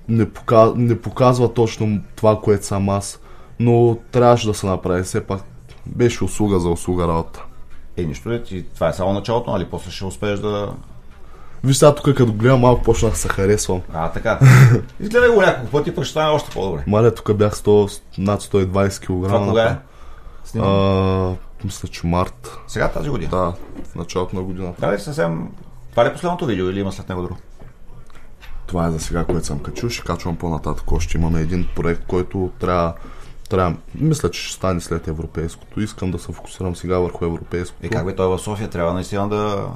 [0.08, 3.20] не, пока, не показва точно това, което съм аз.
[3.60, 5.02] Но трябваше да се направи.
[5.02, 5.40] Все пак
[5.86, 7.44] беше услуга за услуга работа.
[7.96, 9.64] Е, нищо ли ти, това е само началото, нали?
[9.64, 10.72] После ще успееш да...
[11.64, 13.80] Виж сега тук, като гледам малко, почнах да се харесвам.
[13.92, 14.38] А, така.
[15.00, 16.84] Изгледай го няколко пъти, пък ще стане още по-добре.
[16.86, 19.06] Мале, тук бях 100, над 120 кг.
[19.06, 19.76] Това кога е?
[20.58, 22.58] А, мисля, че март.
[22.68, 23.30] Сега тази година?
[23.30, 23.54] Да,
[23.90, 24.86] в началото на годината.
[24.94, 25.48] Е съвсем...
[25.90, 27.36] Това ли е последното видео или има след него друго?
[28.66, 29.88] Това е за сега, което съм качил.
[29.88, 30.92] Ще качвам по-нататък.
[30.92, 32.94] Още имаме един проект, който трябва
[33.54, 35.80] трябва, мисля, че ще стане след европейското.
[35.80, 37.86] Искам да се фокусирам сега върху европейското.
[37.86, 39.68] И как бе той в София трябва наистина да...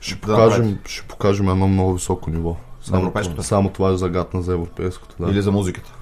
[0.00, 2.56] Ще, да покажем, ще покажем едно много високо ниво.
[2.82, 3.42] Само, европейското?
[3.42, 5.16] Само това е загадна за европейското.
[5.20, 5.30] Да.
[5.30, 5.92] Или за музиката?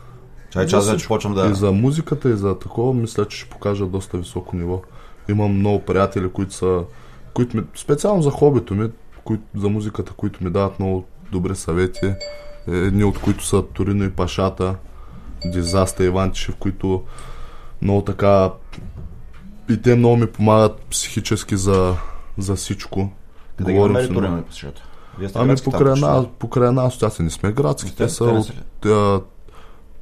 [0.50, 1.46] Чай час вече почвам да...
[1.46, 4.82] И за музиката, и за такова, мисля, че ще покажа доста високо ниво.
[5.28, 6.84] Имам много приятели, които са...
[7.34, 8.90] Които ми, специално за хобито ми,
[9.24, 12.14] които, за музиката, които ми дават много добри съвети.
[12.66, 14.74] Едни от които са Торино и Пашата,
[15.44, 17.02] Дизаста Иван Тишев, които
[17.82, 18.50] много така
[19.70, 21.94] и те много ми помагат психически за,
[22.38, 23.10] за всичко.
[23.56, 24.82] Къде Говорим ги намери и Пашата?
[25.34, 27.24] Ами покрай една, покрай една асоциация.
[27.24, 27.96] Не сме градски.
[27.96, 28.52] Те са от...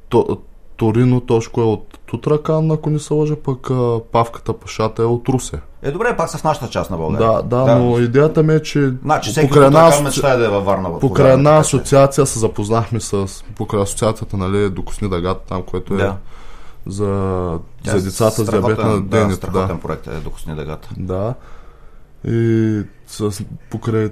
[0.09, 0.37] то,
[0.79, 5.29] Торино Тошко е от Тутракан, ако не се лъжа, пък а, Павката Пашата е от
[5.29, 5.59] Русе.
[5.81, 7.27] Е, добре, пак са в нашата част на България.
[7.27, 7.75] Да, да, да.
[7.75, 10.21] но идеята ми е, че значи, всеки покрай една, асоци...
[10.21, 10.99] да е във Варна.
[10.99, 13.27] Покрай една асоциация се запознахме с...
[13.55, 16.15] Покрай асоциацията, нали, до Косни Дагат, там, което е да.
[16.87, 19.51] за, Тя за децата с диабет на денето.
[19.51, 19.79] Да, да.
[19.79, 20.89] проект е до Косни Дагат.
[20.97, 21.33] Да.
[22.27, 24.09] И с, покрай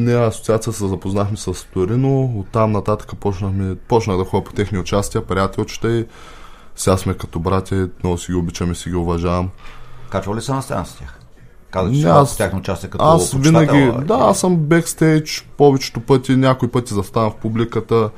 [0.00, 5.26] нея асоциация се запознахме с Торино, оттам нататък почнахме, почнах да ходя по техни участия,
[5.26, 6.06] приятелчета и
[6.76, 9.50] сега сме като братя, много си ги обичам и си ги уважавам.
[10.10, 11.20] Качва ли се на сцена с тях?
[11.70, 16.68] Казах, че аз, тяхно участие като Аз винаги, да, аз съм бекстейдж повечето пъти, някои
[16.68, 18.10] пъти заставам в публиката.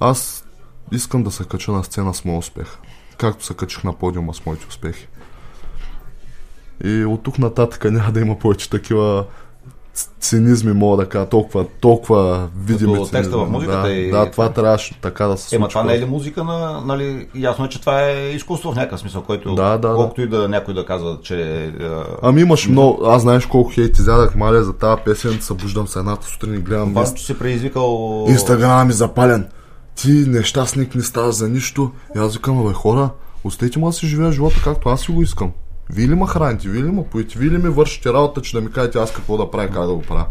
[0.00, 0.44] Аз
[0.92, 2.78] искам да се кача на сцена с моят успех.
[3.18, 5.08] Както се качих на подиума с моите успехи.
[6.84, 9.26] И от тук нататък няма да има повече такива
[10.20, 13.18] цинизми, мога да кажа, толкова, толкова видими Като цинизми.
[13.18, 14.10] текста в музиката да, и...
[14.10, 15.56] Да, това трябваше така да се случва.
[15.56, 16.80] Ема това не е ли музика на...
[16.80, 20.28] Нали, ясно е, че това е изкуство в някакъв смисъл, който да, да, колкото и
[20.28, 21.70] да някой да казва, че...
[22.22, 23.06] Ами имаш много...
[23.06, 26.88] Аз знаеш колко хейт изядах, маля, за тази песен, събуждам се едната сутрин и гледам...
[26.88, 28.24] Това, че си преизвикал...
[28.28, 29.48] Инстаграм ми запален.
[29.94, 31.90] Ти нещастник не става за нищо.
[32.16, 33.10] И аз викам, бе хора,
[33.44, 35.52] остейте ма да си живея живота както аз си го искам.
[35.90, 38.60] Вие ли ме храните, вие ли ме поите, вие ли ми вършите работа, че да
[38.60, 40.26] ми кажете аз какво да правя, как да го правя.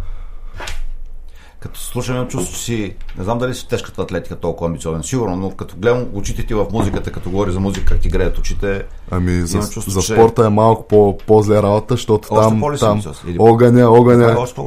[1.60, 5.52] Като слушаме, чувство, че си, не знам дали си тежката атлетика толкова амбициозен, сигурно, но
[5.52, 8.86] като гледам очите ти в музиката, като говори за музика, как ти греят очите.
[9.12, 10.14] Ами за, чувство, за че...
[10.14, 13.02] спорта е малко по, по-зле работа, защото там, там
[13.40, 14.62] огъня, огъня, е още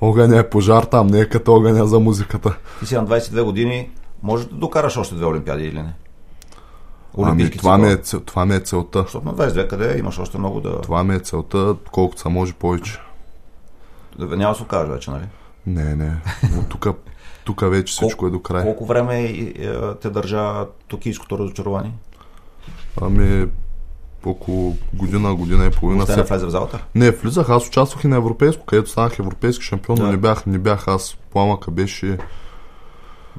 [0.00, 2.56] огъня е пожар там, не е като огъня за музиката.
[2.80, 3.90] Ти си на 22 години,
[4.22, 5.94] може да докараш още две олимпиади или не?
[7.18, 9.02] Ами, това, ми е, цел, това ми е целта.
[9.02, 10.80] Защото на 22 къде имаш още много да...
[10.80, 12.98] Това ми е целта, колкото са може повече.
[14.18, 15.24] Няма да се окаже вече, нали?
[15.66, 16.16] Не, не.
[16.56, 16.86] Но тук,
[17.44, 18.62] тук вече всичко колко, е до край.
[18.62, 19.54] Колко време е,
[20.00, 21.92] те държа токийското разочарование?
[23.00, 23.48] Ами,
[24.24, 26.04] около година, година и половина.
[26.04, 26.84] Въобще не влезе в залата?
[26.94, 27.50] Не, влизах.
[27.50, 30.02] Аз участвах и на европейско, където станах европейски шампион, да.
[30.02, 31.16] но не бях, не бях аз.
[31.32, 32.18] Пламъка беше,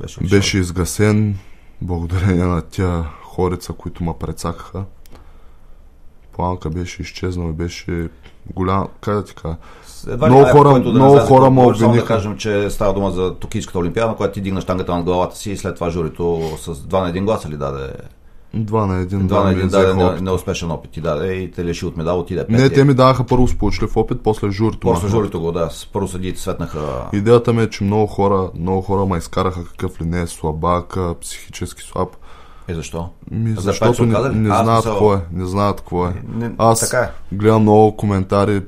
[0.01, 1.37] беше, беше изгасен
[1.81, 3.05] благодарение на тя
[3.41, 4.83] хорица, които ме прецакаха.
[6.35, 8.09] Пламъка беше изчезнал и беше
[8.53, 9.55] голям, как да ти кажа,
[10.07, 12.01] едва много хора, да много хора ме обвиниха.
[12.01, 15.51] да кажем, че става дума за Токийската олимпиада, която ти дигна штангата на главата си
[15.51, 17.93] и след това журито с два на един глас ли даде?
[18.53, 19.27] Два на един.
[19.27, 22.19] Два да, на един даде не, неуспешен опит ти даде и те лиши от медал,
[22.19, 22.61] отиде пети.
[22.61, 24.79] Не, те ми даваха първо сполучлив опит, после журито.
[24.79, 25.69] После журито го, да.
[25.93, 27.09] Първо съдиите светнаха.
[27.13, 30.97] Идеята ми е, че много хора, много хора ме изкараха какъв ли не е слабак,
[31.21, 32.09] психически слаб.
[32.71, 33.09] И защо?
[33.31, 35.21] Ми, защото не, не знаят какво е.
[35.31, 36.13] Не знаят какво е.
[36.35, 37.35] Не, Аз така е.
[37.35, 38.61] гледам много коментари,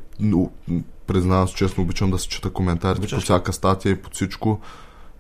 [1.07, 3.19] признавам се честно, обичам да се чета коментарите Обичаш?
[3.19, 4.59] по всяка статия и по всичко.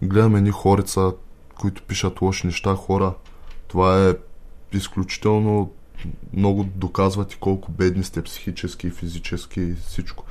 [0.01, 1.11] Гледаме ни хорица,
[1.59, 3.13] които пишат лоши неща, хора.
[3.67, 4.13] Това е
[4.73, 5.71] изключително
[6.33, 10.23] много доказват и колко бедни сте психически и физически и всичко.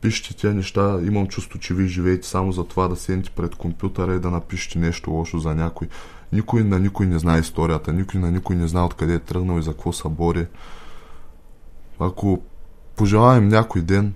[0.00, 4.14] Пишете тези неща, имам чувство, че вие живеете само за това да седнете пред компютъра
[4.14, 5.88] и да напишете нещо лошо за някой.
[6.32, 9.62] Никой на никой не знае историята, никой на никой не знае откъде е тръгнал и
[9.62, 10.46] за какво са бори.
[11.98, 12.42] Ако
[12.96, 14.14] пожелаем някой ден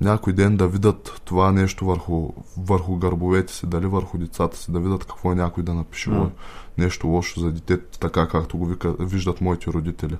[0.00, 4.80] някой ден да видят това нещо върху, върху гърбовете си, дали върху децата си, да
[4.80, 6.30] видят какво е някой да напише mm.
[6.78, 10.16] нещо лошо за детето, така както го вика, виждат моите родители.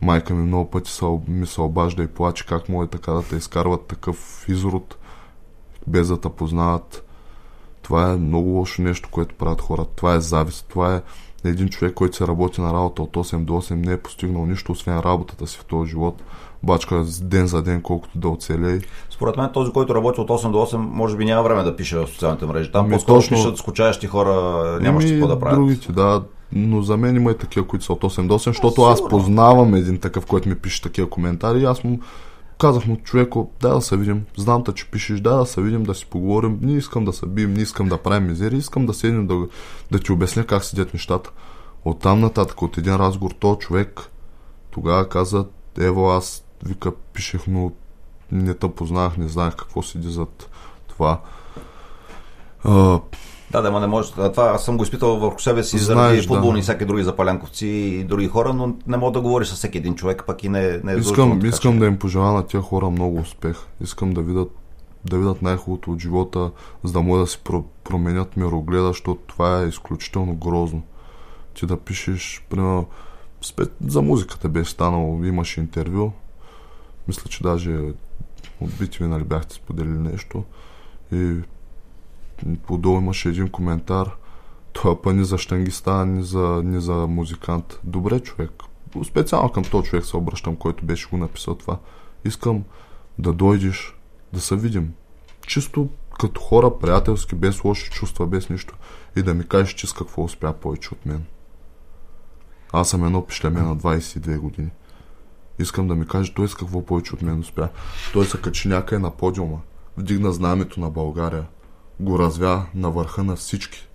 [0.00, 3.36] Майка ми много пъти са, ми се обажда и плаче как може така да те
[3.36, 4.96] изкарват такъв изрод,
[5.86, 7.06] без да те познават.
[7.90, 9.90] Това е много лошо нещо, което правят хората.
[9.96, 10.66] Това е завист.
[10.68, 11.00] Това е
[11.48, 14.72] един човек, който се работи на работа от 8 до 8, не е постигнал нищо,
[14.72, 16.22] освен работата си в този живот
[16.62, 18.80] бачка ден за ден, колкото да оцелей.
[19.10, 21.98] Според мен този, който работи от 8 до 8, може би няма време да пише
[21.98, 22.72] в социалните мрежи.
[22.72, 23.36] Там ами по-скоро точно...
[23.36, 25.58] пишат скучаящи хора, нямаш какво да правят.
[25.58, 26.22] Другите, да.
[26.52, 29.74] Но за мен има и такива, които са от 8 до 8, защото аз познавам
[29.74, 32.00] един такъв, който ми пише такива коментари аз му
[32.60, 35.82] казах му човеко, дай да се видим, знам те, че пишеш, дай да се видим,
[35.82, 38.94] да си поговорим, не искам да се бием, не искам да правим мизери, искам да
[38.94, 39.46] седнем да,
[39.90, 41.30] да ти обясня как седят нещата.
[41.84, 44.00] От там нататък, от един разговор, то човек
[44.70, 45.46] тогава каза,
[45.78, 47.72] ево аз вика, пишех, но
[48.32, 50.50] не те познах, не знаех какво седи зад
[50.88, 51.20] това.
[52.64, 53.00] А,
[53.50, 54.12] да, да, ма не може.
[54.12, 56.58] Това аз съм го изпитал върху себе си заради футболни да.
[56.58, 59.94] и всяки други запалянковци и други хора, но не мога да говориш с всеки един
[59.94, 63.18] човек, пък и не, не е Искам, искам да им пожелая на тия хора много
[63.18, 63.56] успех.
[63.80, 64.50] Искам да видят
[65.04, 66.50] да видят най-хубавото от живота,
[66.84, 67.38] за да могат да си
[67.84, 70.82] променят мирогледа, защото това е изключително грозно.
[71.54, 72.86] Ти да пишеш, примерно,
[73.86, 76.12] за музиката беше станало, имаш интервю,
[77.08, 77.80] мисля, че даже
[78.60, 80.44] от битви нали, бяхте споделили нещо.
[81.12, 81.34] И
[82.66, 84.10] подолу имаше един коментар.
[84.72, 87.80] Това па ни за штангиста, ни за, ни за музикант.
[87.84, 88.50] Добре, човек.
[89.04, 91.78] Специално към този човек се обръщам, който беше го написал това.
[92.24, 92.64] Искам
[93.18, 93.96] да дойдеш,
[94.32, 94.92] да се видим.
[95.46, 95.88] Чисто
[96.20, 98.74] като хора, приятелски, без лоши чувства, без нищо.
[99.16, 101.24] И да ми кажеш, че с какво успя повече от мен.
[102.72, 104.70] Аз съм едно пишлеме на 22 години.
[105.58, 107.68] Искам да ми каже той с какво повече от мен успя.
[108.12, 109.60] Той се качи някъде на подиума,
[109.96, 111.44] вдигна знамето на България,
[112.00, 113.88] го развя на върха на всички.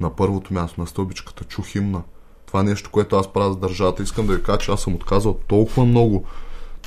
[0.00, 2.02] На първото място, на стълбичката, чу химна.
[2.46, 5.34] Това нещо, което аз правя с държавата, искам да ви кажа, че аз съм отказал
[5.34, 6.24] толкова много,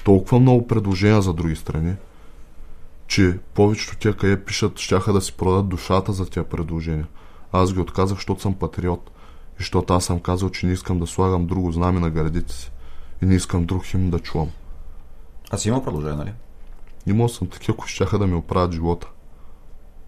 [0.03, 1.95] толкова много предложения за други страни,
[3.07, 7.07] че повечето тия къде пишат, щяха да си продадат душата за тия предложения.
[7.51, 9.11] Аз ги отказах, защото съм патриот.
[9.53, 12.71] И защото аз съм казал, че не искам да слагам друго знаме на градите си
[13.21, 14.49] и не искам друг хим да чувам.
[15.49, 16.33] Аз имам предложение, нали?
[17.07, 19.07] Имал съм такива, които ще да ми оправят живота.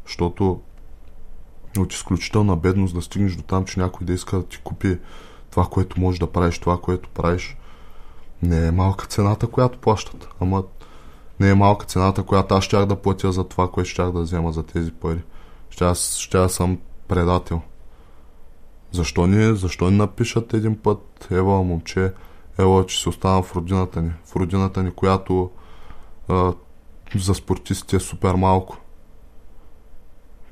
[0.10, 0.62] Защото
[1.78, 5.00] от изключителна бедност да стигнеш до там, че някой да иска да ти купи
[5.52, 7.58] това, което можеш да правиш, това, което правиш,
[8.42, 10.28] не е малка цената, която плащат.
[10.40, 10.64] Ама
[11.40, 14.52] не е малка цената, която аз щях да платя за това, което щях да взема
[14.52, 15.22] за тези пари.
[15.70, 15.86] Ще
[16.38, 17.62] аз съм предател.
[18.92, 22.14] Защо не, защо не напишат един път, ева, момче,
[22.58, 24.12] ела, че се оставам в родината ни.
[24.26, 25.50] В родината ни, която
[26.28, 26.54] а,
[27.16, 28.78] за спортистите е супер малко.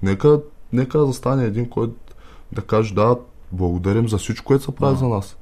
[0.01, 0.41] Нека,
[0.73, 1.93] нека да стане един, който
[2.51, 3.17] да каже да,
[3.51, 4.99] благодарим за всичко, което се прави да.
[4.99, 5.38] за нас.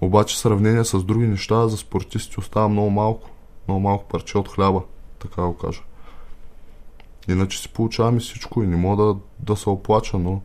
[0.00, 3.30] Обаче сравнение с други неща за спортистите остава много малко.
[3.68, 4.82] Много малко парче от хляба,
[5.18, 5.82] така го кажа.
[7.28, 10.40] Иначе си получаваме всичко и не мога да, да се оплача, но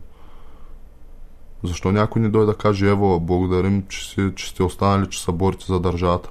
[1.64, 5.32] защо някой не дойде да каже, ево, благодарим, че, си, че сте останали, че са
[5.32, 6.30] борите за държавата?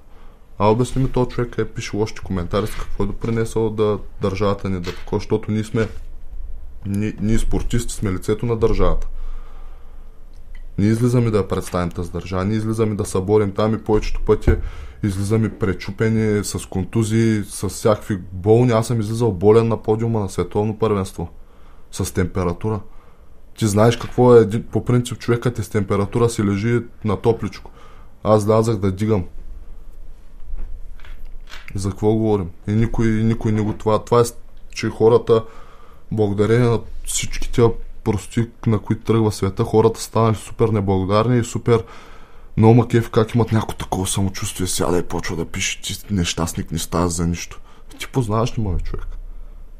[0.59, 4.69] А обясни ми този човек е пише лоши коментари с какво е допринесъл да държавата
[4.69, 5.87] ни да такова, защото ние сме
[6.85, 9.07] ние, ние спортисти сме лицето на държавата.
[10.77, 14.21] Ние излизаме да я представим тази държава, ние излизаме да се борим там и повечето
[14.21, 14.55] пъти
[15.03, 18.71] излизаме пречупени, с контузии, с всякакви болни.
[18.71, 21.29] Аз съм излизал болен на подиума на световно първенство.
[21.91, 22.79] С температура.
[23.57, 27.71] Ти знаеш какво е, по принцип човекът е с температура си лежи на топличко.
[28.23, 29.25] Аз лязах да дигам.
[31.75, 32.49] За какво говорим?
[32.67, 34.03] И никой, никой не го това.
[34.03, 34.23] Това е,
[34.71, 35.43] че хората,
[36.11, 37.69] благодарение на всички тия
[38.03, 41.83] прости, на които тръгва света, хората станали супер неблагодарни и супер
[42.57, 46.79] много макев как имат някакво такова самочувствие, сяда и почва да пише, ти нещастник не
[46.79, 47.59] става за нищо.
[47.99, 49.07] Ти познаваш ли ме, човек?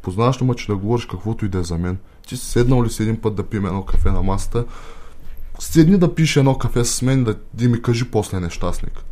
[0.01, 1.97] Познаваш ли ме, че да говориш каквото и да е за мен?
[2.27, 4.65] Ти си седнал ли си един път да пием едно кафе на масата?
[5.59, 9.03] Седни да пише едно кафе с мен да, да ми кажи после нещастник.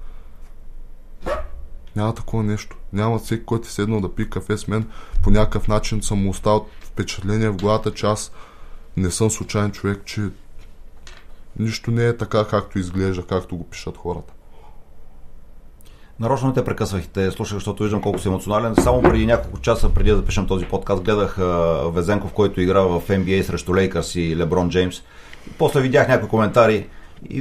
[1.98, 2.78] Няма такова нещо.
[2.94, 4.88] Няма всеки, който е седнал да пие кафе с мен,
[5.24, 8.32] по някакъв начин съм му оставил впечатление в главата, че аз
[8.98, 10.22] не съм случайен човек, че
[11.60, 14.34] нищо не е така, както изглежда, както го пишат хората.
[16.20, 16.54] Нарочно
[16.98, 18.76] и те слушах, защото виждам колко си емоционален.
[18.76, 21.38] Само преди няколко часа, преди да запишем този подкаст, гледах
[21.94, 25.02] Везенков, който игра в NBA срещу Лейкърс и Леброн Джеймс.
[25.58, 26.90] После видях някои коментари
[27.30, 27.38] и,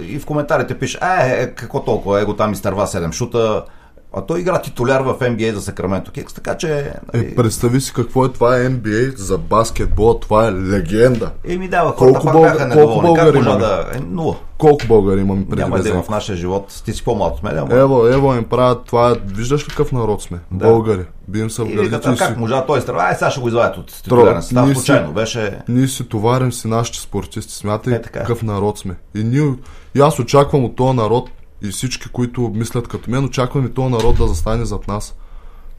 [0.00, 3.64] и в коментарите пише, е, е, какво толкова, его там изтърва 7 шута,
[4.12, 6.78] а той игра титуляр в NBA за Сакраменто Кикс, така че...
[6.78, 7.34] Е, нали...
[7.34, 11.30] представи си какво е това е NBA за баскетбол, това е легенда.
[11.48, 12.70] Еми да, колко, бълга...
[12.72, 13.60] колко българи имаме?
[13.60, 13.86] Да...
[13.94, 14.36] Е, нула.
[14.58, 16.82] Колко българи имаме преди Няма да има в нашия живот.
[16.84, 17.58] Ти си по-млад от мен.
[17.58, 17.74] Ама...
[17.74, 19.16] Ево, ево им правят това.
[19.26, 20.38] Виждаш ли какъв народ сме?
[20.50, 20.66] Да.
[20.66, 21.04] Българи.
[21.28, 22.16] Бием се в гърдите.
[22.18, 22.38] Как си...
[22.38, 23.02] можа той страва?
[23.02, 24.74] Ай, сега ще го извадят от титулярен състав.
[24.74, 25.58] Случайно беше...
[25.68, 27.54] Ние си товарим си нашите спортисти.
[27.54, 28.94] Смятай е, какъв народ сме.
[29.14, 29.54] И, ние...
[29.94, 31.30] и аз очаквам от този народ
[31.62, 35.14] и всички, които мислят като мен, очакваме този народ да застане зад нас.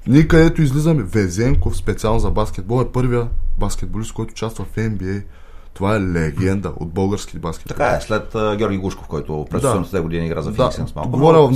[0.08, 3.28] Ние където излизаме, Везенков специално за баскетбол е първия
[3.60, 5.24] баскетболист, който участва в NBA.
[5.74, 7.78] Това е легенда от български баскетбол.
[7.78, 9.67] Така е, след uh, Георги Гушков, който през да.
[9.67, 10.94] 70-те години игра за Феникс.
[10.94, 11.02] Да.
[11.08, 11.52] Говоря в,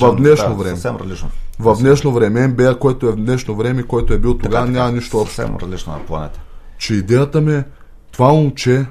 [0.00, 0.76] в днешно да, време.
[0.76, 1.30] Съвсем различно.
[1.58, 5.18] В днешно време, NBA, който е в днешно време, който е бил тогава, няма нищо
[5.18, 5.34] общо.
[5.34, 6.40] Съвсем различно на планета.
[6.78, 7.64] Че идеята ми е
[8.12, 8.86] това момче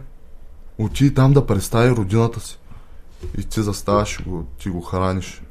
[0.77, 2.59] отиде там да представи родината си
[3.37, 5.41] и ти заставаш и го, ти го храниш.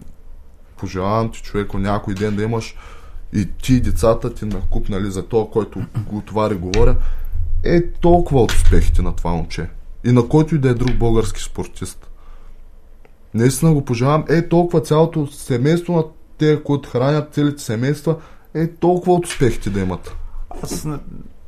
[0.77, 2.77] Пожелавам ти, човеко, някой ден да имаш
[3.33, 6.97] и ти децата ти накуп, нали, за то, който го товари говоря,
[7.65, 9.71] е толкова от успехите на това момче.
[10.05, 12.11] И на който и да е друг български спортист.
[13.35, 14.25] Наистина го пожелавам.
[14.29, 16.05] Е толкова цялото семейство на
[16.39, 18.17] те, които хранят целите семейства,
[18.55, 20.17] е толкова от успехите да имат.
[20.63, 20.87] Аз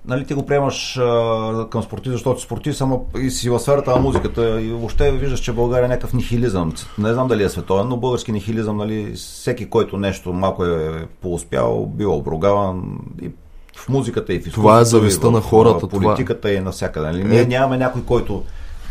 [0.06, 3.90] нали, ти го приемаш а, към спортист, защото си спортист, само и си в сферата
[3.90, 6.72] на музиката и въобще виждаш, че България е някакъв нихилизъм.
[6.98, 11.86] Не знам дали е световен, но български нихилизъм, нали, всеки, който нещо малко е поуспял,
[11.86, 13.30] бил обругаван и
[13.76, 14.62] в музиката и в изкуството.
[14.62, 15.88] Това е зависта на хората.
[15.88, 16.54] Политиката това...
[16.54, 17.06] и навсякъде.
[17.06, 17.24] Нали?
[17.24, 17.46] Ние е...
[17.46, 18.42] нямаме някой, който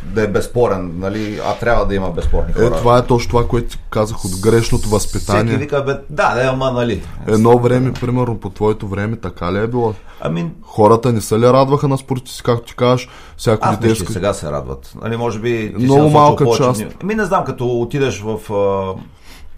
[0.05, 1.39] да е безспорен, нали?
[1.45, 2.75] а трябва да има безспорни е, хора.
[2.75, 5.43] Е, това е точно това, което казах от грешното възпитание.
[5.43, 7.03] Всеки вика, бе, да, да, ама, нали.
[7.27, 9.93] Едно време, примерно, по твоето време, така ли е било?
[10.21, 10.51] Ами...
[10.61, 14.13] Хората не се ли радваха на спортисти, както ти кажеш, всяко Аз дете иска...
[14.13, 14.93] сега се радват.
[15.01, 16.83] Нали, може би ти Много малка част.
[17.03, 18.93] Ами не знам, като отидеш в а,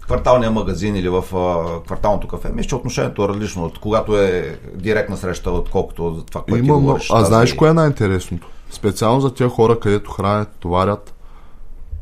[0.04, 4.58] кварталния магазин или в а, кварталното кафе, мисля, че отношението е различно от когато е
[4.74, 7.10] директна среща, отколкото за това, което Има, ти говориш.
[7.12, 8.48] А знаеш кое е най-интересното?
[8.70, 11.14] Специално за тия хора, където хранят, товарят,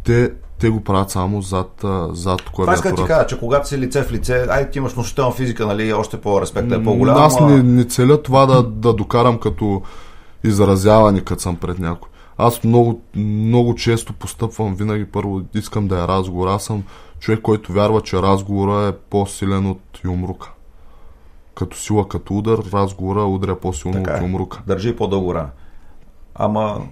[0.05, 2.95] те, те го правят само зад, зад клавиатурата.
[2.95, 5.93] Това ти кажа, че когато си лице в лице, ай ти имаш внушителна физика, нали,
[5.93, 7.17] още по-респекта е по-голям.
[7.17, 9.83] Аз не, не целя това да, да докарам като
[10.45, 12.09] изразяване, като съм пред някой.
[12.39, 16.49] Аз много, много често постъпвам, винаги първо искам да е разговор.
[16.49, 16.83] Аз съм
[17.21, 20.53] човек, който вярва, че разговора е по-силен от юмрука.
[21.55, 24.25] Като сила, като удар, разговора удря по-силно така от е.
[24.25, 24.63] юмрука.
[24.67, 25.51] Държи по-дълго рана.
[26.35, 26.87] Ама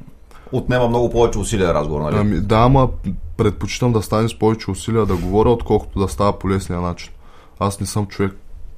[0.52, 2.16] отнема много повече усилия разговор, нали?
[2.16, 2.88] Ами, да, ама
[3.36, 7.12] предпочитам да стане с повече усилия да говоря, отколкото да става по лесния начин.
[7.58, 8.36] Аз не съм човек,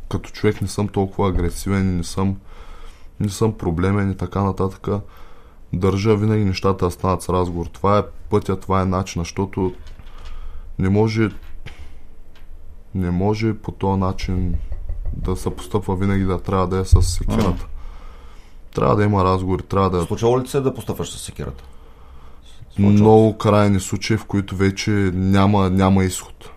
[0.08, 2.36] като човек не съм толкова агресивен, не съм,
[3.20, 4.88] не съм проблемен и така нататък.
[5.72, 7.66] Държа винаги нещата да станат с разговор.
[7.66, 9.72] Това е пътя, това е начин, защото
[10.78, 11.30] не може
[12.94, 14.54] не може по този начин
[15.12, 17.66] да се постъпва винаги да трябва да е с секирата.
[18.74, 20.02] Трябва да има разговори, трябва да...
[20.02, 21.64] Случва ли се да постъпваш с секирата?
[22.78, 26.50] Много крайни случаи, в които вече няма, няма изход.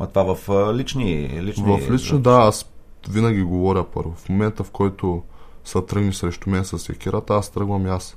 [0.00, 1.64] А това в лични, лични...
[1.64, 2.70] В лични, да, аз
[3.08, 4.14] винаги говоря първо.
[4.16, 5.22] В момента, в който
[5.64, 8.16] са тръгни срещу мен с секирата, аз тръгвам и аз.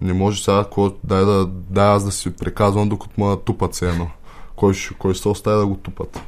[0.00, 3.88] Не може сега, кой, дай, да, дай аз да си приказвам, докато ме тупат се
[3.88, 4.10] едно.
[4.56, 6.20] Кой, кой ще се оставя да го тупат?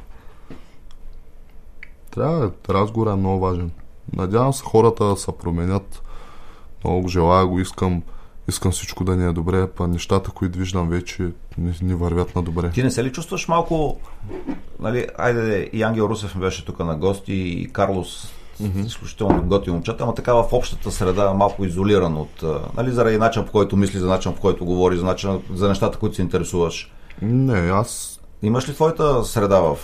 [2.11, 3.71] Трябва, разговор е много важен.
[4.15, 6.01] Надявам се хората да се променят.
[6.83, 8.01] Много желая го искам
[8.47, 12.41] искам всичко да ни е добре, па нещата, които виждам вече, ни, ни вървят на
[12.41, 12.69] добре.
[12.69, 13.97] Ти не се ли чувстваш малко,
[14.79, 18.85] нали, айде и Ангел Русев беше тук на гости и Карлос mm-hmm.
[18.85, 22.43] изключително готи момчета, ама така в общата среда малко изолиран от,
[22.77, 25.97] нали, заради начин по който мисли, за начин по който говори, за, начин, за нещата,
[25.97, 26.91] които се интересуваш.
[27.21, 29.77] Не, аз Имаш ли твоята среда в,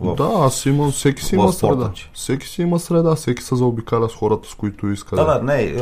[0.00, 1.90] в Да, аз имам, всеки си има среда.
[2.12, 5.16] Всеки си има среда, всеки се заобикаля с хората, с които иска.
[5.16, 5.76] Да, да, не.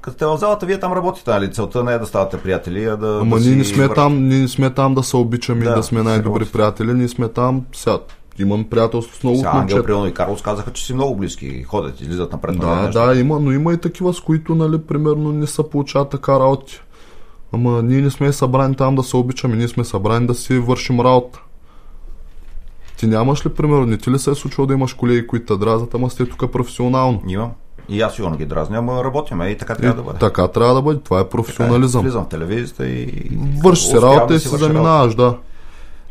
[0.00, 1.52] Като сте в залата, вие там работите, нали?
[1.52, 3.18] Целта не е да ставате приятели, а да.
[3.22, 5.74] Ама да ние не сме там, ние не сме там да се обичаме да, и
[5.74, 6.52] да сме най-добри сериоз.
[6.52, 7.98] приятели, ние сме там сега.
[8.38, 12.00] Имам приятелство с много Сега, Ангел, примерно и Карлос казаха, че си много близки, ходят,
[12.00, 12.58] излизат напред.
[12.58, 16.32] Да, да, има, но има и такива, с които, нали, примерно, не се получават така
[16.32, 16.80] работи.
[17.52, 21.00] Ама ние не сме събрани там да се обичаме, ние сме събрани да си вършим
[21.00, 21.40] работа.
[22.98, 25.64] Ти нямаш ли, примерно, не ти ли се е случило да имаш колеги, които те
[25.64, 27.22] дразнат, ама сте тук професионално?
[27.28, 27.50] Имам.
[27.88, 30.18] И аз сигурно ги дразня, ама работим и така трябва и, да бъде.
[30.18, 32.02] Така трябва да бъде, това е професионализъм.
[32.02, 32.10] Така е.
[32.10, 33.30] Влизам в телевизията и...
[33.64, 35.36] Върши си работа и си заминаваш, да.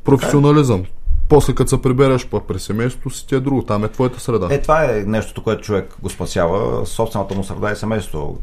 [0.04, 0.82] Професионализъм.
[0.82, 0.98] Така е.
[1.30, 3.64] После като се прибереш па при семейството си, ти е друго.
[3.64, 4.48] Там е твоята среда.
[4.52, 6.86] Е, това е нещото, което човек го спасява.
[6.86, 8.38] Собствената му среда и семейство.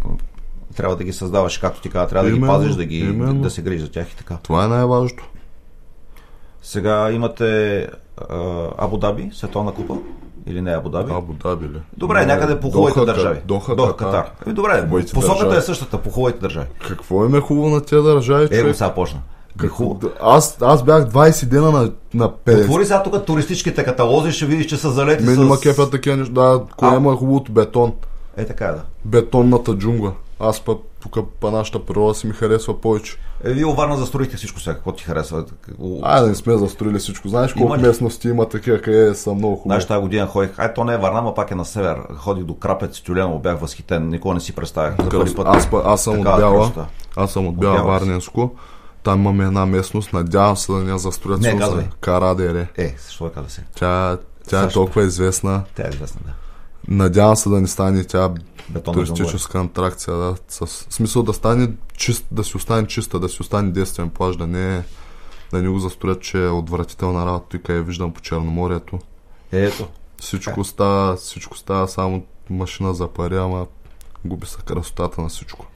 [0.76, 2.08] Трябва да ги създаваш, както ти казва.
[2.08, 4.36] Трябва именно, да ги пазиш, да, ги, да, да се грижи за тях и така.
[4.42, 5.28] Това е най-важното.
[6.62, 7.88] Сега имате
[8.78, 9.96] Абу Даби, световна купа.
[10.46, 11.12] Или не Абу Даби?
[11.12, 11.80] Абу Даби ли?
[11.96, 13.40] Добре, не, някъде по хубавите държави.
[13.44, 14.30] Доха, Доха Катар.
[14.46, 16.66] Ами, добре, посоката е същата по хубавите държави.
[16.88, 18.48] Какво им е хубаво на тези държави?
[18.50, 19.20] Е, сега почна.
[19.58, 19.96] Какво?
[20.20, 22.60] Аз, аз бях 20 дена на, на 50.
[22.60, 25.38] Отвори сега тук туристическите каталози, ще видиш, че са залети Мен с...
[25.38, 26.32] има кефа такива неща.
[26.32, 27.92] Да, кое има хубавото бетон.
[28.36, 28.82] Е, така е, да.
[29.04, 30.12] Бетонната джунгла.
[30.40, 33.16] Аз пък тук по нашата природа си ми харесва повече.
[33.44, 35.44] Е, вие Варна застроихте всичко сега, какво ти харесва?
[36.02, 37.28] А, не сме застроили всичко.
[37.28, 39.68] Знаеш колко има местности има такива, къде са много хубави.
[39.68, 41.96] Знаеш, тази година ходих, ай, то не е Варна, но пак е на север.
[42.16, 44.94] Ходих до Крапец, Тюлено, бях възхитен, никога не си представях.
[45.02, 45.46] За първи път.
[45.50, 46.72] Аз, аз съм от Бяла,
[47.16, 48.50] аз съм от Бяла Варненско.
[49.02, 51.40] Там имаме една местност, надявам се да не я застроят.
[51.40, 51.84] Не, казвай.
[52.00, 52.68] Карадере.
[52.76, 53.64] Е, защо каза се?
[53.74, 54.18] Тя,
[54.48, 55.62] тя е толкова известна.
[55.76, 56.32] Тя е известна, да.
[56.88, 58.30] Надявам се да не стане тя
[58.68, 60.16] Бетонна туристическа атракция.
[60.16, 64.36] Да, с смисъл да стане чист, да си остане чиста, да си остане действен плаж,
[64.36, 64.84] да не,
[65.52, 67.58] да не го застроят, че е отвратителна работа.
[67.58, 68.98] Тук я виждам по Черноморието.
[69.52, 69.88] Ето.
[70.20, 70.64] Всичко, е.
[70.64, 73.66] става, всичко става само машина за пари, ама
[74.24, 75.66] губи се красотата на всичко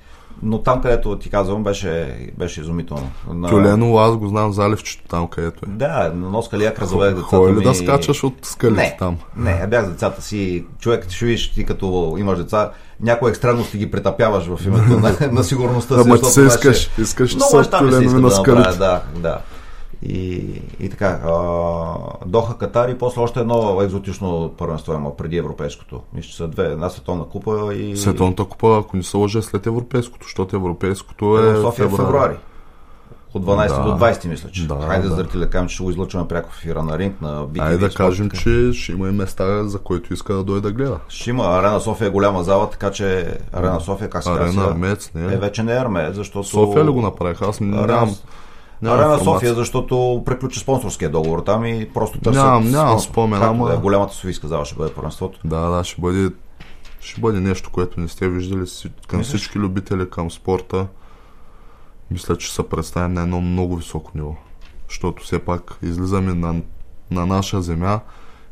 [0.43, 3.11] но там, където ти казвам, беше, беше изумително.
[3.33, 3.49] На...
[3.49, 5.69] Тюлено, аз го знам заливчето там, където е.
[5.69, 7.63] Да, на скалияк развех децата Хой ли ми...
[7.63, 9.17] да скачаш от скалите не, там?
[9.37, 10.65] Не, бях с децата си.
[10.81, 12.71] Човек, ще видиш ти като имаш деца,
[13.01, 16.09] някои екстремности ги претапяваш в името на, на сигурността си.
[16.09, 18.79] Ама ти се искаш, искаш, че са тюлено на скалите.
[18.79, 19.39] Да, да.
[20.03, 20.45] И,
[20.81, 21.95] и така, а,
[22.27, 26.01] Доха Катар и после още едно екзотично първенство има преди европейското.
[26.15, 26.65] Мисля, че са две.
[26.65, 27.97] Една световна купа и...
[27.97, 31.57] Световната купа, ако не се лъжа, след европейското, защото европейското е...
[31.61, 32.37] София в февруари.
[33.35, 33.83] От 12 да.
[33.83, 34.67] до 20, мисля, че.
[34.67, 35.15] Да, Хайде, да.
[35.15, 37.63] зрители, да кажем, че ще го излъчваме пряко в ефира на ринг, на BTV.
[37.63, 40.99] Айде да кажем, че ще има и места, за който иска да дойде да гледа.
[41.09, 41.45] Ще има.
[41.45, 44.45] Арена София е голяма зала, така че Арена София, как се казва?
[44.45, 45.35] Арена Армец, не е.
[45.35, 45.39] е.
[45.39, 46.49] вече не е Армец, защото...
[46.49, 47.43] София ли го направих?
[47.43, 48.17] Аз нямам...
[48.83, 53.69] Няма Арена София, защото приключи спонсорския договор там и просто търсят Нямам, нямам спомен, ама...
[53.69, 55.41] Да, е, голямата Софийска зала ще бъде първенството.
[55.45, 56.31] Да, да, ще бъде,
[57.01, 58.65] ще бъде нещо, което не сте виждали
[59.09, 60.87] към всички любители към спорта.
[62.11, 64.35] Мисля, че се представим на едно много високо ниво.
[64.89, 66.55] Защото все пак излизаме на,
[67.11, 68.01] на наша земя,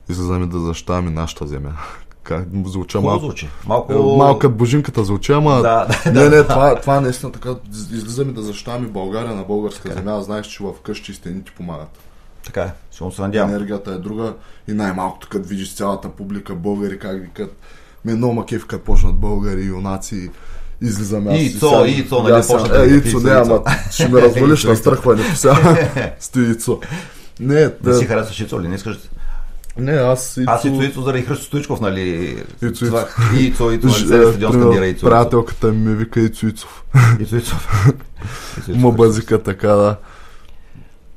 [0.08, 1.72] излизаме да защитаваме нашата земя
[2.26, 3.24] как звуча малко.
[3.24, 3.48] звучи.
[3.66, 3.92] Малко...
[3.92, 5.62] Е, малко божинката звучи, ама...
[5.62, 7.54] Да, да, не, не, това, това наистина така.
[7.72, 9.94] Излизаме да защитаваме България на българска така.
[9.94, 10.02] Е.
[10.02, 10.22] земя.
[10.22, 11.98] Знаеш, че в къщи стените помагат.
[12.44, 13.50] Така е, сигурно се надявам.
[13.50, 14.34] Енергията е друга
[14.68, 17.56] и най-малкото, като видиш цялата публика българи, как викат.
[18.04, 20.30] Ме много макев, като почнат българи, юнаци,
[20.82, 21.40] излизаме аз.
[21.40, 26.14] Ицо, и Ицо, нали почна Е, Ицо, не, ама ще ме развалиш на страхването сега.
[26.20, 26.80] Сти Ицо.
[27.40, 28.68] Не, не си харесваш Ицо ли?
[28.68, 28.98] Не искаш
[29.78, 30.50] не, аз Ицо...
[30.50, 32.36] Аз Ицо Ицо заради Христо Стоичков, нали?
[32.62, 33.06] Ицо Ицо.
[33.40, 34.06] Ицо Ицо, нали?
[34.06, 36.84] Целият стадион скандира Ицо Приятелката ми вика Ицо Ицов.
[37.20, 37.86] Ицо Ицов.
[38.68, 39.96] Ма базика така, да.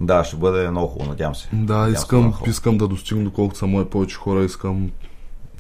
[0.02, 1.48] Да, ще бъде много хубаво, надявам се.
[1.54, 4.92] Да, надявам искам, се искам да достигна доколкото са мои повече хора, искам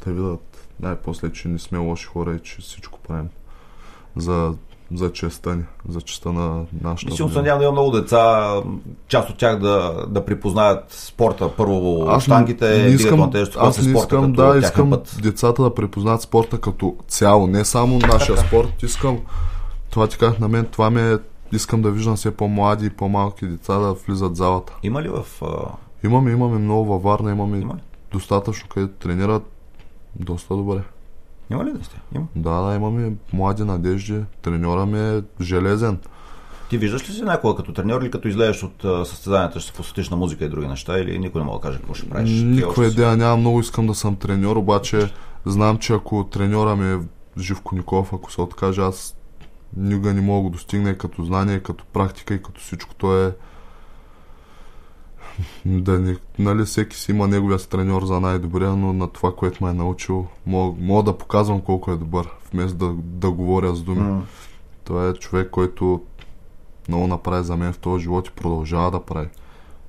[0.05, 3.29] да видят най-после, че не сме лоши хора и че всичко правим
[4.15, 4.53] за
[4.95, 7.15] за честа ни, за честа на нашата.
[7.15, 8.53] Сигурно се няма да има много деца,
[9.07, 11.49] част от тях да, да припознаят спорта.
[11.57, 15.17] Първо аз штангите, не искам, на тежест, аз не искам, да, искам път.
[15.21, 18.83] децата да припознаят спорта като цяло, не само нашия спорт.
[18.83, 19.19] Искам,
[19.89, 21.17] това ти казах на мен, това ми е,
[21.51, 24.73] искам да виждам все по-млади и по-малки деца да влизат в залата.
[24.83, 25.25] Има ли в...
[26.03, 27.75] Имаме, имаме много във Варна, имаме Има
[28.11, 29.43] достатъчно, където тренират
[30.15, 30.81] доста добре.
[31.51, 32.01] Има ли да сте?
[32.15, 32.25] Има.
[32.35, 34.21] Да, да, имаме млади надежди.
[34.41, 35.99] Треньора ми е железен.
[36.69, 40.09] Ти виждаш ли си някога като треньор или като излезеш от състезанията, ще се посветиш
[40.09, 42.29] на музика и други неща или никой не мога да каже какво ще правиш?
[42.43, 45.11] Никой идея нямам, много искам да съм треньор, обаче
[45.45, 46.99] знам, че ако треньора ми е
[47.39, 49.17] Живко Николов, ако се откаже, аз
[49.77, 52.95] никога не мога да достигна и като знание, и като практика и като всичко.
[52.95, 53.35] То е
[55.65, 59.69] да не, нали, всеки си има неговия треньор за най-добрия, но на това, което ме
[59.69, 64.01] е научил, мога, мога да показвам колко е добър, вместо да, да говоря с думи.
[64.01, 64.21] Mm.
[64.83, 66.01] Той е човек, който
[66.87, 69.27] много направи за мен в този живот и продължава да прави.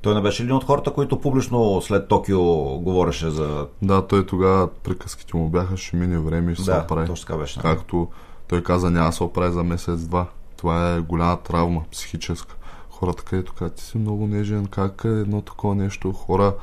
[0.03, 2.40] Той не беше един от хората, които публично след Токио
[2.78, 3.66] говореше за...
[3.82, 7.07] Да, той тогава приказките му бяха, ще мине време и ще да, се оправи.
[7.07, 7.61] точно така беше.
[7.61, 8.09] Както
[8.48, 10.26] той каза, няма да се оправи за месец-два.
[10.57, 12.57] Това е голяма травма, психическа.
[13.01, 16.12] Хората, където казват, ти си много нежен, как е едно такова нещо?
[16.12, 16.55] Хора,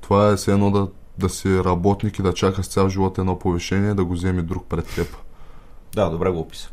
[0.00, 3.94] това е все едно да, да си работник и да чакаш цял живот едно повишение,
[3.94, 5.16] да го вземе друг пред теб.
[5.94, 6.70] Да, добре го описа.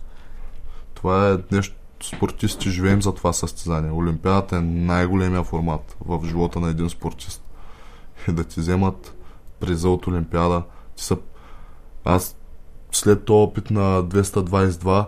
[0.93, 3.91] Това е нещо, спортисти живеем за това състезание.
[3.91, 7.43] Олимпиадата е най-големия формат в живота на един спортист.
[8.27, 9.15] И да ти вземат
[9.59, 10.63] приза от Олимпиада.
[10.95, 11.17] Ти са...
[12.05, 12.37] Аз
[12.91, 15.05] след този опит на 222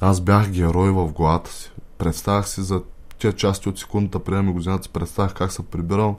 [0.00, 1.72] аз бях герой в главата си.
[1.98, 2.82] Представях си за
[3.18, 6.16] тия части от секундата ми годината си представях как се прибирам,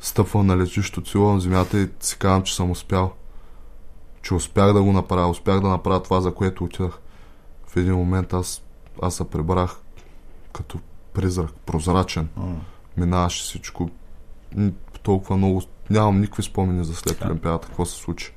[0.00, 3.12] стъпвам на летището, целувам земята и си казвам, че съм успял.
[4.22, 6.98] Че успях да го направя, успях да направя това, за което отидах.
[7.66, 8.62] В един момент аз
[9.02, 9.76] аз се прибрах
[10.52, 10.78] като
[11.12, 12.28] призрак, прозрачен.
[12.38, 12.54] Mm.
[12.96, 13.90] Минаваше всичко.
[15.02, 15.62] Толкова много.
[15.90, 18.34] Нямам никакви спомени за след Олимпиадата, какво се случи.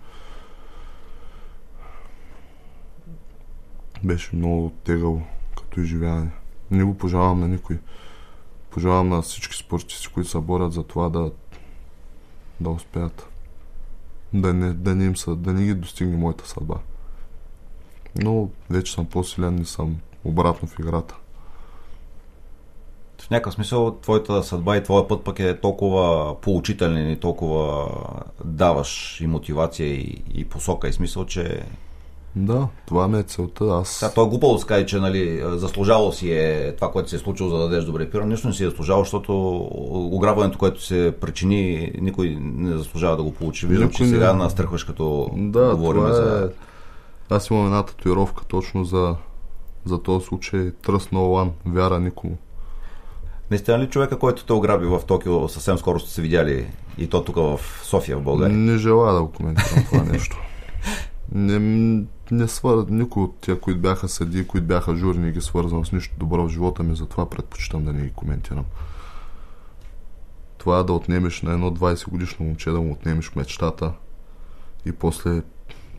[4.04, 5.22] Беше много тегаво
[5.58, 6.32] като изживяване.
[6.72, 7.80] Не го пожелавам на никой.
[8.70, 11.32] Пожелавам на всички спортисти, които се борят за това да,
[12.60, 13.28] да успеят.
[14.34, 16.76] Да не, да не им са, да не ги достигне моята съдба.
[18.22, 21.16] Но вече съм по-силен, не съм обратно в играта.
[23.22, 27.90] В някакъв смисъл твоята съдба и твоя път пък е толкова поучителен и толкова
[28.44, 31.66] даваш и мотивация и, и посока и смисъл, че
[32.36, 33.66] да, това ми е целта.
[33.66, 34.00] Аз...
[34.00, 37.16] Да, то е глупо да се каже, че нали, заслужало си е това, което се
[37.16, 38.26] е случило, за да дадеш добре пира.
[38.26, 39.58] Нищо не си е заслужало, защото
[39.92, 43.68] ограбването, което се причини, никой не заслужава да го получи.
[43.68, 44.44] Виждам, че сега не...
[44.44, 46.14] настръхваш, като да, говорим е...
[46.14, 46.52] за...
[47.30, 49.16] Аз имам една татуировка точно за
[49.86, 52.38] за този случай Trust No One, вяра никому.
[53.52, 56.68] Наистина ли човека, който те ограби в Токио, съвсем скоро сте се видяли
[56.98, 58.58] и то тук в София, в България?
[58.58, 60.38] Не желая да го коментирам това нещо.
[61.32, 61.60] Не,
[62.32, 62.86] не свър...
[62.90, 66.50] Никой от тия, които бяха съди, които бяха журни, ги свързвам с нищо добро в
[66.50, 68.66] живота ми, затова предпочитам да не ги коментирам.
[70.58, 73.94] Това е да отнемеш на едно 20 годишно момче, да му отнемеш мечтата
[74.86, 75.42] и после,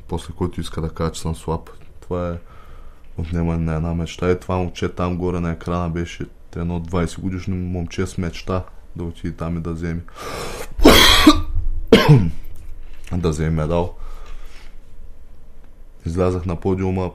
[0.09, 1.71] после който иска да каже, че съм слаб.
[2.01, 2.39] Това е
[3.17, 4.31] отнемане на една мечта.
[4.31, 8.65] И това момче там горе на екрана беше едно 20 годишно момче с мечта
[8.97, 10.01] да отиде там и да вземе
[13.13, 13.95] да вземе медал.
[16.07, 17.13] Излязах на подиума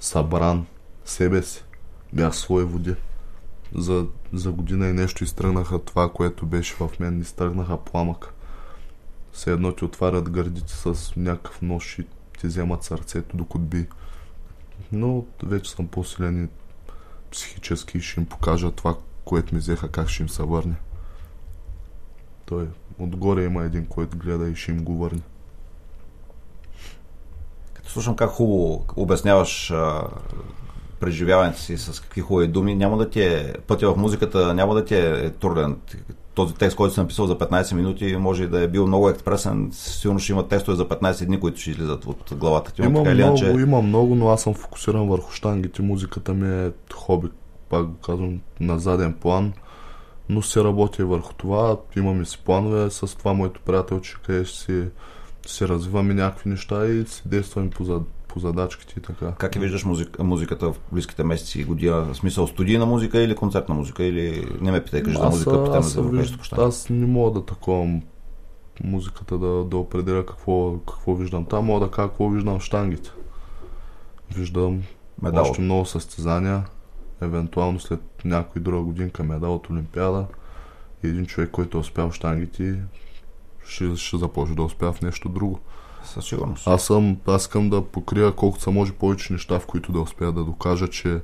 [0.00, 0.66] събран
[1.04, 1.64] себе си.
[2.12, 2.94] Бях свои води.
[3.74, 7.20] За, за година и нещо изтръгнаха това, което беше в мен.
[7.20, 8.34] Изтръгнаха пламък.
[9.32, 12.06] Все едно ти отварят гърдите с някакъв нож и
[12.38, 13.86] ти вземат сърцето, докато би
[14.92, 16.48] но вече съм по-силен и
[17.30, 20.74] психически ще им покажа това, което ми взеха, как ще им се върне.
[22.46, 22.68] Той
[22.98, 25.22] отгоре има един, който гледа и ще им го върне.
[27.96, 30.02] Слушам как хубаво обясняваш а,
[31.00, 34.84] преживяването си с какви хубави думи, няма да ти е пътя в музиката, няма да
[34.84, 35.76] ти е труден
[36.34, 39.68] този текст, който съм написал за 15 минути, може да е бил много експресен.
[39.72, 42.82] Сигурно ще има тестове за 15 дни, които ще излизат от главата ти.
[42.82, 43.50] Има, много, че...
[43.50, 45.82] има много, но аз съм фокусиран върху штангите.
[45.82, 47.28] Музиката ми е хоби,
[47.68, 49.52] пак го казвам, на заден план.
[50.28, 51.76] Но се работи върху това.
[51.96, 54.84] Имаме си планове с това моето приятелче, къде ще си,
[55.46, 59.32] си развиваме някакви неща и си действаме по, по задачките и така.
[59.38, 62.02] Как я виждаш музик, музиката в близките месеци и година?
[62.02, 64.04] В смисъл студийна музика или концертна музика?
[64.04, 68.02] Или не ме питай, кажи за музика, питаме за европейското Аз не мога да таковам
[68.84, 71.64] музиката да, да определя какво, какво виждам там.
[71.64, 73.10] Мога да кажа какво виждам в штангите.
[74.34, 74.82] Виждам
[75.22, 75.42] медал.
[75.42, 76.64] още много състезания,
[77.20, 80.26] евентуално след някой друга годинка медал от Олимпиада
[81.04, 82.80] и един човек, който е успял в штангите,
[83.68, 85.60] ще, ще започне да успя в нещо друго.
[86.04, 86.68] Със сигурност.
[86.68, 90.32] Аз съм, аз искам да покрия колкото са може повече неща, в които да успея
[90.32, 91.20] да докажа, че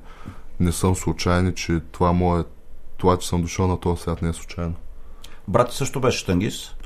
[0.61, 2.45] не съм случайен, че това мое,
[2.97, 4.74] това, че съм дошъл на този свят не е случайно.
[5.49, 6.76] Брат ти също беше штангист?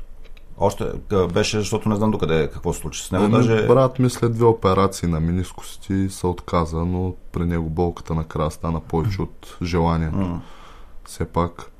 [0.57, 0.85] Още
[1.33, 3.25] беше, защото не знам докъде какво се случи с него.
[3.25, 3.67] Ами, даже...
[3.67, 8.79] Брат ми след две операции на менискости се отказа, но при него болката накрая стана
[8.79, 10.39] повече от желанието.
[11.05, 11.71] Все пак,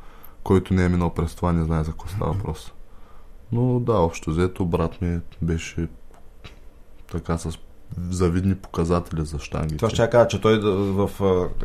[0.44, 2.74] който не е минал през това, не знае за какво става въпрос.
[3.52, 5.88] Но да, общо взето, брат ми беше
[7.12, 7.58] така с
[8.10, 9.78] завидни показатели за штангите.
[9.78, 11.10] Това ще я кажа, че той в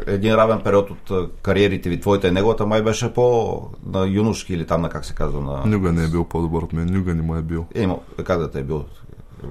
[0.07, 4.67] един равен период от кариерите ви, твоята и неговата, май беше по на юношки или
[4.67, 5.41] там на как се казва.
[5.41, 5.63] На...
[5.67, 7.67] Никога не е бил по-добър от мен, никога не му е бил.
[7.75, 8.85] Е, има, как да те е бил?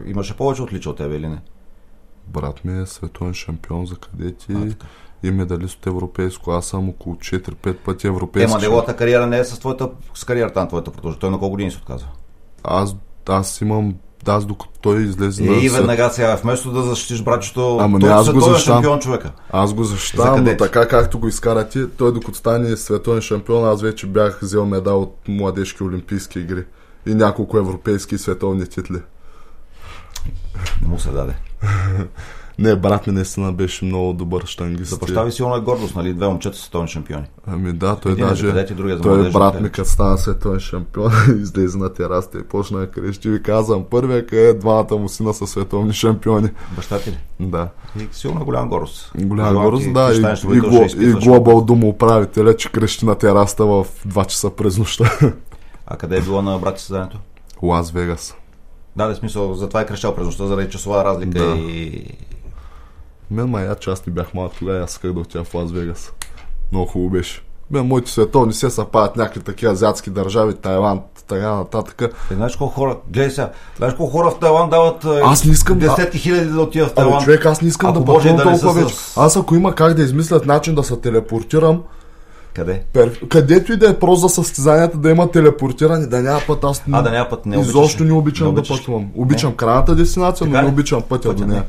[0.06, 1.42] Имаше повече отличия от тебе или не?
[2.28, 6.52] Брат ми е световен шампион за кадети А, и медалист от европейско.
[6.52, 8.52] Аз съм около 4-5 пъти европейски.
[8.52, 11.20] Ема неговата кариера не е с твоята, с кариерата на твоята продължи.
[11.20, 12.08] Той на колко години се отказва?
[12.64, 12.96] Аз,
[13.30, 13.94] аз имам,
[14.28, 18.10] аз докато той излезе Е, на и веднага сега, вместо да защитиш братчето, Ами той
[18.10, 18.84] не, е аз го световен защитавам.
[18.84, 19.32] шампион човека.
[19.52, 23.82] Аз го За защитавам, но така както го изкарате, той докато стане световен шампион, аз
[23.82, 26.64] вече бях взел медал от младежки олимпийски игри
[27.06, 29.02] и няколко европейски и световни титли.
[30.82, 31.34] Не му се даде.
[32.62, 34.90] Не, брат ми наистина беше много добър штангист.
[34.90, 36.14] За баща ви силно е гордост, нали?
[36.14, 37.26] Две момчета са световни шампиони.
[37.48, 38.48] Ами да, той Един е даже...
[38.48, 42.44] кадети, другия за той младежи, брат ми, като стана световен шампион, излезе на терасата и
[42.44, 43.30] почна да крещи.
[43.30, 46.50] Ви казвам, първия къде двамата му сина са световни шампиони.
[46.76, 47.18] Баща ти ли?
[47.40, 47.70] Да.
[48.00, 49.12] И силно голяма гордост.
[49.18, 50.14] Голяма Желая горест, ти, да.
[50.14, 54.78] И, и, ще и глобал дума управителя, че крещи на терасата в 2 часа през
[54.78, 55.20] нощта.
[55.86, 57.20] А къде е било на брат създанието?
[57.62, 58.36] Лас Вегас.
[58.96, 61.56] Да, да, смисъл, затова е крещал през нощта, заради часова разлика Да.
[61.56, 62.06] и...
[63.32, 65.72] Мен аз, че аз не бях малък тогава, и аз исках да отида в Лас
[65.72, 66.14] Вегас.
[66.72, 67.42] Много хубаво беше.
[67.72, 72.02] Бе, моите световни се съпадат някакви такива азиатски държави, Тайланд, така нататък.
[72.32, 75.52] Е, знаеш колко хора, гледай сега, знаеш колко хора в Тайланд дават а, Аз не
[75.52, 77.24] искам да- десетки хиляди да отидат в Абе, Тайланд.
[77.24, 78.96] човек, аз не искам Ако да пътувам да не толкова вече.
[78.96, 81.82] с- Аз ако има как да измислят начин да се телепортирам,
[82.54, 82.84] Къде?
[82.94, 83.28] пер...
[83.28, 87.02] където и да е просто за състезанията да има телепортиране, да няма път, аз А,
[87.02, 88.80] да няма път, не изобщо не обичам Не да обичаш ли?
[88.80, 89.08] пътувам.
[89.16, 89.56] Обичам Не.
[89.56, 90.74] крайната дестинация, но Така не ли?
[90.74, 91.64] обичам пътя, Пътя до не.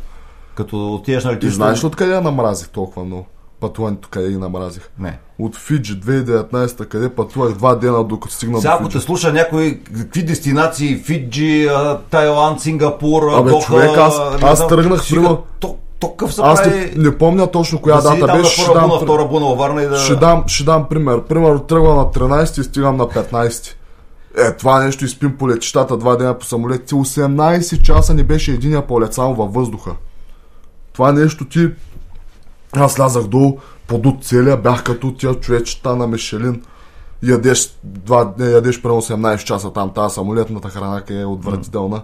[0.54, 1.54] Като отидеш на летището...
[1.56, 3.26] знаеш откъде я намразих толкова много?
[3.60, 4.90] Пътуването къде ги намразих?
[4.98, 5.18] Не.
[5.38, 8.98] От Фиджи 2019, къде пътувах два дена докато стигна Сега до ако Фиджи.
[8.98, 11.68] те слуша някой, какви дестинации, Фиджи,
[12.10, 16.62] Тайланд, Сингапур, Абе, Доха, човек, аз- аз знам, тръгнах, примерно- То, то къв се Аз
[16.62, 16.92] прави...
[16.96, 18.60] не, не помня точно коя да дата беше.
[18.62, 19.96] Ще дам, втора буна, Варна и да...
[19.96, 21.22] ще, дам, ще дам пример.
[21.22, 23.74] Примерно тръгвам на 13 и стигам на 15.
[24.38, 26.94] Е, това нещо изпим по летищата два дена по самолетите.
[26.94, 29.90] 18 часа не беше единия полет само във въздуха.
[30.92, 31.70] Това нещо ти...
[32.72, 36.62] Аз слязах долу, подут целия, бях като тия човечета на Мишелин.
[37.22, 42.02] Ядеш, два, не, ядеш през 18 часа там, тази самолетната храна къде е отвратителна.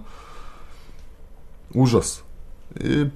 [1.74, 2.24] Ужас.
[2.84, 3.10] И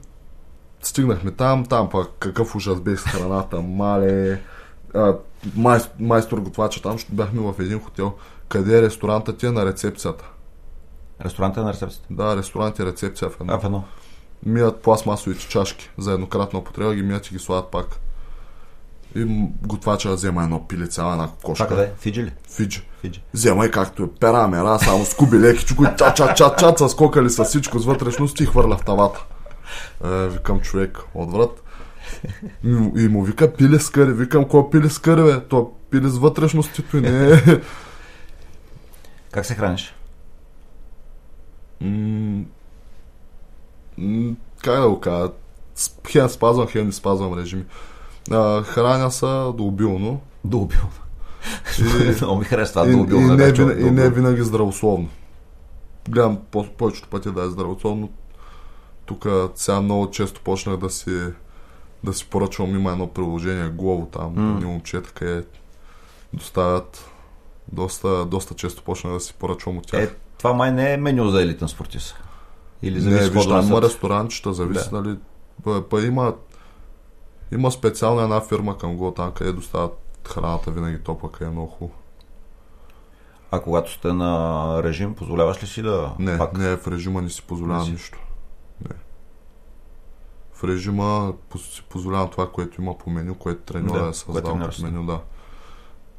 [0.83, 4.41] стигнахме там, там пък какъв ужас беше с храната, мале.
[4.95, 5.17] А,
[5.57, 8.13] май, майстор готвача там, защото бяхме в един хотел,
[8.49, 10.25] къде е ресторанта ти е на рецепцията.
[11.25, 12.07] Ресторанта е на рецепцията.
[12.11, 13.55] Да, ресторант и рецепция в едно.
[13.55, 13.85] А, в едно.
[14.47, 17.87] Мият пластмасовите чашки за еднократна употреба, ги мият и ги слагат пак.
[19.15, 19.25] И
[19.63, 21.65] готвача взема едно пиле, цяла една кошка.
[21.65, 21.89] Това къде?
[21.89, 21.93] е?
[21.99, 22.33] Фиджи ли?
[22.51, 22.83] Фиджи.
[23.01, 23.23] Фиджи.
[23.35, 26.89] Взема и както е пера, мера, само скуби леки, чуко, чат, чат, чат, чат, са
[26.89, 29.25] скокали с всичко с вътрешност и хвърля в тавата.
[30.05, 31.63] Е, викам човек, отврат.
[32.65, 34.13] И, му- и му вика пиле с къри.
[34.13, 35.41] Викам, кой пиле с къри, бе?
[35.41, 37.61] То пиле с вътрешностите, не е.
[39.31, 39.95] Как се храниш?
[41.81, 42.43] М,
[44.63, 45.31] как да го кажа?
[46.09, 47.65] Хем спазвам, хем не спазвам режими.
[48.31, 50.21] А, храня са до обилно.
[50.45, 50.81] Добил.
[51.81, 53.17] И- Много ми харесва и, това добил.
[53.17, 55.09] и, да не, винаги, и не винаги здравословно.
[56.09, 58.11] Гледам по- повечето пъти да е здравословно.
[59.07, 61.19] Тук сега много често почнах да си
[62.05, 62.75] да си поръчвам.
[62.75, 64.65] Има едно приложение Glovo там, mm.
[64.65, 65.45] момчета, къде
[66.33, 67.11] доставят
[67.73, 70.03] доста, доста често почнах да си поръчвам от тях.
[70.03, 72.17] Е, това май не е меню за елитен спортист.
[72.83, 75.03] Или не, зависи виж, какво там има ресторанчета, зависи, Да.
[75.03, 75.19] нали.
[75.65, 76.35] Па, па има,
[77.53, 81.67] има специална една фирма към Go там, къде доставят храната винаги топла, къде е много
[81.69, 81.99] хубаво.
[83.51, 86.13] А когато сте на режим, позволяваш ли си да...
[86.19, 86.59] Не, пак?
[86.59, 87.93] не, в режима не си позволявам Не си.
[87.93, 88.19] нищо.
[88.89, 88.97] Не.
[90.53, 94.83] В режима си позволявам това, което има по меню, което треньора Да, е създал като
[94.83, 95.21] меню, да.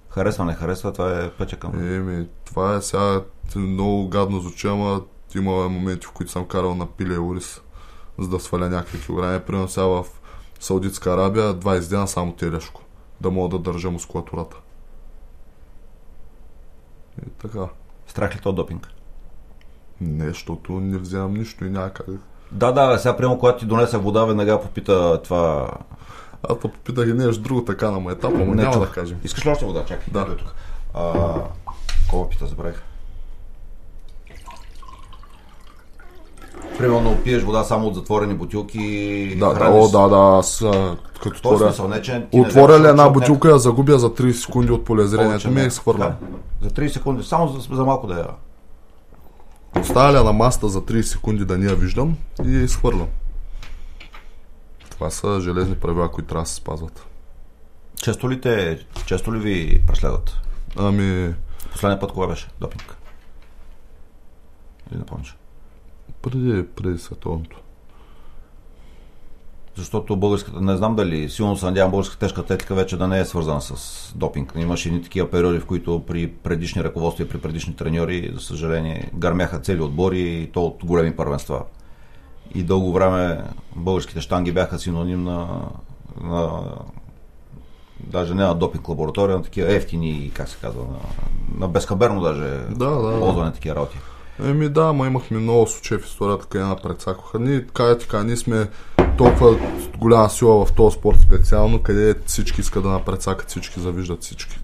[0.09, 1.95] Харесва, не харесва, това е пътя към...
[1.95, 3.21] Еми, това е сега
[3.55, 5.01] много гадно звучи, ама
[5.37, 7.61] има моменти, в които съм карал на пиле ориз,
[8.19, 9.39] за да сваля някакви килограми.
[9.39, 10.05] Примерно сега в
[10.59, 12.81] Саудитска Арабия 20 дена само телешко,
[13.21, 14.57] да мога да държа мускулатурата.
[17.27, 17.67] И така.
[18.07, 18.87] Страх ли то допинг?
[20.01, 22.05] Не, защото не вземам нищо и няма как.
[22.51, 25.71] Да, да, сега прямо когато ти донеса вода, веднага попита това...
[26.49, 28.85] Аз те попитах и нещо друго така на етапа, но няма чух.
[28.85, 29.19] да кажем.
[29.23, 29.85] Искаш ли още вода?
[29.85, 30.37] Чакай, Да.
[30.37, 30.53] тук.
[30.93, 31.33] А,
[32.09, 32.83] кога пита, забравих.
[36.83, 39.35] Примерно пиеш вода само от затворени бутилки.
[39.39, 42.87] Да, да, о, да, да, а, като този отворя, смисъл, не, че ти отворя ли
[42.87, 46.13] една бутилка, я загубя за 30 секунди от полезрението ми и изхвърлям.
[46.61, 46.67] Да.
[46.67, 48.27] За 30 секунди, само за, за малко да я.
[49.81, 53.07] Оставя ли на маста за 30 секунди да не я виждам и я изхвърлям.
[54.89, 57.05] Това са железни правила, които трябва да се спазват.
[57.95, 60.37] Често ли те, често ли ви преследват?
[60.77, 61.33] Ами,
[61.71, 62.47] Последния път кога беше?
[62.61, 62.97] Допинг.
[64.91, 65.35] Или не помниш?
[66.23, 67.59] Преди, преди световното.
[69.75, 73.25] Защото българската, не знам дали, силно се надявам българската тежка атлетика вече да не е
[73.25, 74.53] свързана с допинг.
[74.57, 79.11] Имаше едни такива периоди, в които при предишни ръководства и при предишни треньори, за съжаление,
[79.13, 81.63] гърмяха цели отбори и то от големи първенства.
[82.55, 83.43] И дълго време
[83.75, 85.61] българските штанги бяха синоним на,
[86.21, 86.61] на
[87.99, 90.99] даже не на допинг лаборатория, на такива ефтини, как се казва, на,
[91.59, 93.97] на безхаберно даже Да, да, ползване такива работи.
[94.39, 97.39] Еми да, ма имахме много случаи в историята, къде на прецакваха.
[97.39, 98.69] Ние, така така, ние сме
[99.17, 99.59] толкова
[99.97, 104.59] голяма сила в този спорт специално, къде всички искат да напрецакат всички, завиждат всички.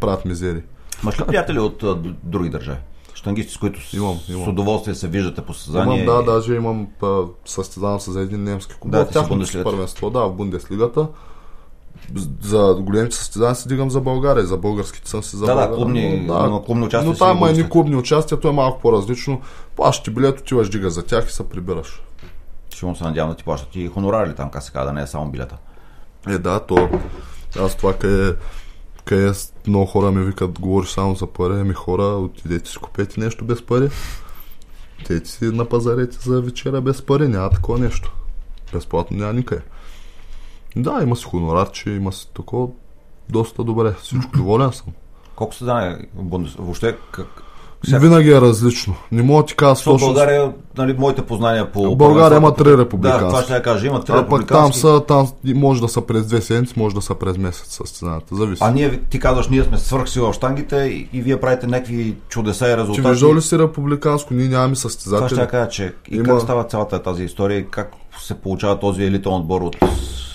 [0.00, 0.62] Правят мизери.
[1.02, 2.78] Имаш ли приятели от а, д- други държави?
[3.14, 4.48] Штангисти, с които с, Имам, с имам.
[4.48, 6.02] удоволствие се виждате по състезание.
[6.02, 8.92] Имам, да, даже имам а, състезавам се за един немски клуб.
[8.92, 11.08] Да, в тяхното първенство, да, в Бундеслигата.
[12.40, 15.76] За големите състезания се дигам за България, за българските съм си за Да, да, България.
[15.76, 18.80] клубни- но, но клубни участия Но си там има едни клубни участия, то е малко
[18.80, 19.40] по-различно.
[19.76, 22.02] Плащаш ти билет, отиваш, дига за тях и се прибираш.
[22.74, 25.02] Сигурно се надявам да ти плащат и хонорари ли там, как се казва, да не
[25.02, 25.56] е само билета.
[26.28, 26.88] Е, да, то
[27.60, 28.34] аз това къде,
[29.04, 29.32] къде
[29.66, 33.62] много хора ми викат, говориш само за пари, ами хора, отидете си купете нещо без
[33.62, 33.88] пари.
[35.06, 38.12] Те си на пазарете за вечера без пари, няма такова нещо.
[38.72, 39.62] Безплатно няма никъде.
[40.76, 42.68] Да, има си хонорарче, има си такова
[43.28, 43.92] доста добре.
[43.92, 44.86] Всичко доволен съм.
[45.36, 45.64] Колко се
[46.14, 46.54] Бундес...
[46.54, 47.42] Въобще, как...
[47.84, 47.98] Сега...
[47.98, 48.94] Винаги е различно.
[49.12, 50.06] Не мога да ти кажа точно.
[50.06, 51.96] България, нали, моите познания по...
[51.96, 53.28] България има три Да, републикански.
[53.28, 53.86] това ще я кажа.
[53.86, 57.02] Има три А пък там са, там може да са през две седмици, може да
[57.02, 58.34] са през месец състезанията.
[58.36, 58.62] Зависи.
[58.64, 62.64] А ние, ти казваш, ние сме свърхсила в штангите и, и вие правите някакви чудеса
[62.64, 63.08] и Ти резултати.
[63.08, 64.34] виждал ли си републиканско?
[64.34, 65.28] Ние нямаме Това състезатели.
[65.28, 68.78] ще я кажа, че и Има- как става цялата тази история и как се получава
[68.78, 69.76] този елитен отбор от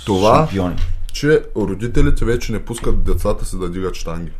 [0.06, 0.76] Това- шампиони.
[1.14, 4.32] че родителите вече не пускат децата си да дигат штанги.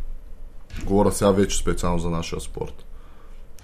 [0.84, 2.83] Говоря сега вече специално за нашия спорт.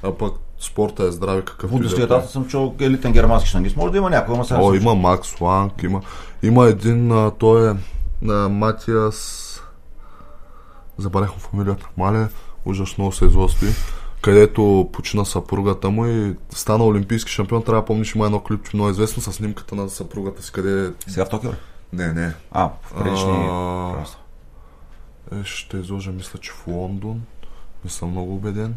[0.03, 3.77] А пък спорта е здраве какъв Бундеслигата, аз съм чул елитен германски штангист.
[3.77, 6.01] Може да има някой, ама сега О, има Макс Ланг, има,
[6.43, 7.75] има един, а, той е
[8.29, 9.63] а, Матиас,
[10.99, 12.29] забравих фамилията, мале,
[12.65, 13.69] ужас много се изостри,
[14.23, 18.91] където почина съпругата му и стана олимпийски шампион, трябва да помниш, има едно клипче много
[18.91, 20.93] известно с снимката на съпругата си, къде...
[21.07, 21.51] Сега в Токио?
[21.93, 23.49] Не, не, А, в предишни...
[23.51, 24.05] А.
[25.33, 27.23] Е, ще изложа, мисля, че в Лондон.
[27.85, 28.75] Не съм много убеден.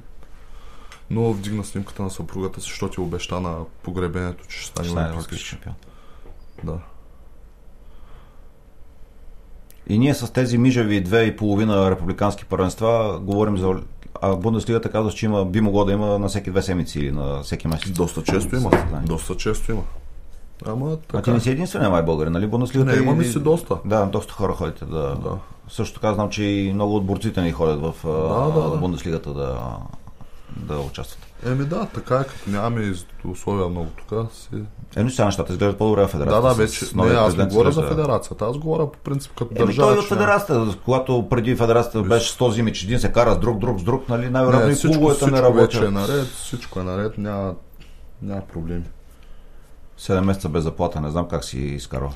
[1.10, 5.46] Но вдигна снимката на съпругата си, защото ти обеща на погребението, че ще стане олимпийски
[5.46, 5.76] шампион.
[6.64, 6.78] Да.
[9.88, 13.74] И ние с тези мижави две и половина републикански първенства говорим за...
[14.22, 17.44] А Бундеслигата казва, че има, би могло да има на всеки две седмици или на
[17.44, 17.92] всеки месец.
[17.92, 18.72] Доста често има.
[19.06, 19.82] Доста често има.
[20.66, 21.34] Ама А ти така.
[21.34, 22.48] не си единствения май българин, нали?
[22.48, 23.78] Бундеслигата Не, и- имаме си доста.
[23.86, 25.16] Да, доста хора ходите да...
[25.16, 25.38] Да.
[25.70, 28.78] Също така знам, че и много от борците ни ходят в Да, да, да.
[28.78, 29.78] Бундеслигата да,
[30.58, 31.20] да участват.
[31.46, 32.94] Еми да, така е, като нямаме
[33.26, 34.32] условия много тук.
[34.34, 34.48] Си...
[34.96, 36.48] Ено сега нещата изглеждат по-добре в Да, федерацията.
[36.48, 36.96] да, с вече.
[36.96, 38.46] Не, аз не говоря за федерацията.
[38.46, 39.88] Аз говоря по принцип като Еми, държава.
[39.88, 43.40] той е от федерацията, когато преди федерацията беше 100 зими, че един се кара с
[43.40, 45.94] друг, друг с друг, нали, най-вероятно и клубовете не вече е работят.
[45.94, 47.54] наред, всичко е наред, няма,
[48.22, 48.84] няма проблеми.
[50.00, 52.12] 7 месеца без заплата, не знам как си изкарал.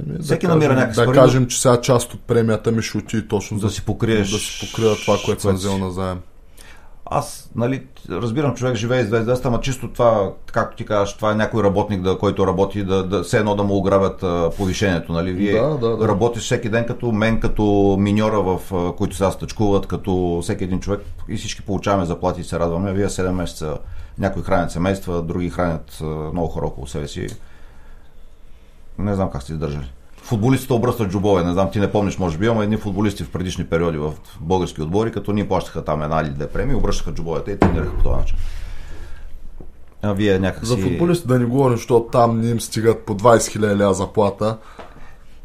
[0.00, 2.98] Еми, Всеки да намира някакви Да пари, кажем, че сега част от премията ми ще
[2.98, 4.30] отиде точно Да за, си покриеш...
[4.30, 6.18] да си покрия това, което съм взел си- на заем.
[7.14, 11.62] Аз, нали, разбирам, човек живее известен, ама чисто това, както ти кажеш, това е някой
[11.62, 15.32] работник, да, който работи, да, да, все едно да му ограбят а, повишението, нали?
[15.32, 16.08] Вие Да, да, да.
[16.08, 20.80] работиш всеки ден като мен, като миньора, в, а, които сега стъчкуват, като всеки един
[20.80, 22.92] човек и всички получаваме заплати и се радваме.
[22.92, 23.78] Вие 7 месеца
[24.18, 27.26] някои хранят семейства, други хранят а, много хора около себе си.
[28.98, 29.92] Не знам как сте издържали.
[30.32, 33.64] Футболистите обръщат джобове, не знам, ти не помниш, може би, ама едни футболисти в предишни
[33.64, 37.58] периоди в български отбори, като ние плащаха там една или две премии, обръщаха джобовете и
[37.58, 38.36] тренираха по този начин.
[40.02, 43.36] А вие някак За футболисти да не говорим, защото там не им стигат по 20
[43.58, 44.56] 000 ля заплата.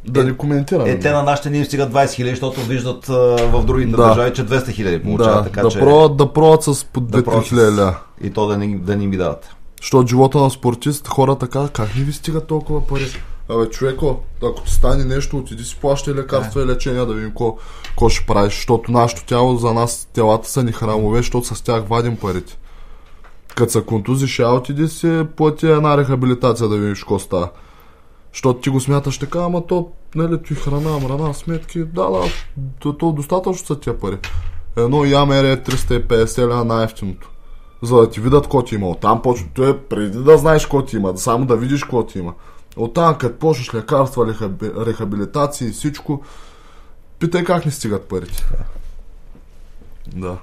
[0.05, 0.89] Да Е, не коментираме.
[0.89, 3.13] Е, те на нашите ни им стигат 20 хиляди, защото виждат а,
[3.43, 3.97] в другите Да.
[3.97, 5.35] държави, че 200 хиляди получават.
[5.35, 5.79] да, така, да, че...
[5.79, 7.97] пробват, да пробват с по 2 да пробват с- 000 ля.
[8.21, 9.55] И то да ни, да ни ми дават.
[9.81, 13.05] Защото живота на спортист, хората казват, как не ви стигат толкова пари?
[13.49, 17.57] Абе, човеко, ако ти стане нещо, отиди си плащай лекарства и лечения да видим какво
[17.83, 18.53] какво ще правиш.
[18.53, 22.57] Защото нашето тяло за нас, телата са ни храмове, защото с тях вадим парите.
[23.55, 27.49] Като се контузиш, я отиди си, плати една рехабилитация да видиш какво става.
[28.33, 32.23] Защото ти го смяташ така, ама то, нали, ти храна, мрана, сметки, да, да,
[32.79, 34.17] то, то достатъчно са тия пари.
[34.77, 37.31] Едно ямер е 350 лева най-ефтиното.
[37.81, 38.89] За да ти видят какво ти има.
[38.89, 42.33] Оттам почва, е преди да знаеш какво ти има, само да видиш какво ти има.
[42.77, 44.35] Оттам, като почнеш лекарства,
[44.85, 46.21] рехабилитации и всичко,
[47.19, 48.45] питай как не стигат парите.
[50.15, 50.37] Да.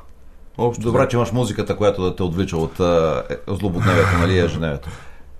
[0.58, 4.88] Общо Добре, че имаш музиката, която да те отвлича от е, злободневието, нали, ежедневието.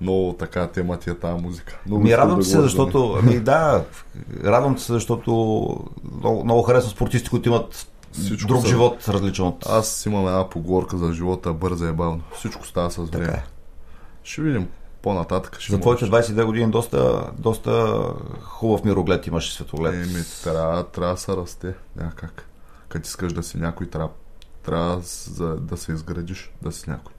[0.01, 1.79] Много така тема ти е тази музика.
[1.87, 3.19] Много ми радвам да се, защото...
[3.23, 3.85] Ми, да,
[4.45, 5.31] радвам се, защото
[6.19, 8.69] много, много харесвам спортисти, които имат всичко друг са...
[8.69, 9.67] живот, различен от...
[9.69, 12.21] Аз имам една поговорка за живота, бърза и бавно.
[12.39, 13.33] Всичко става с време.
[13.33, 13.43] Е.
[14.25, 14.69] Ще видим
[15.05, 15.61] по-нататък.
[15.61, 18.03] Ще за твоите 22 години доста, доста
[18.43, 19.95] хубав мироглед имаш светоглед.
[19.95, 21.75] Еми, трябва, трябва да се расте.
[21.97, 22.47] Някак.
[22.89, 24.09] Като искаш да си някой, трябва,
[24.63, 24.97] трябва
[25.61, 27.13] да се изградиш, да си някой.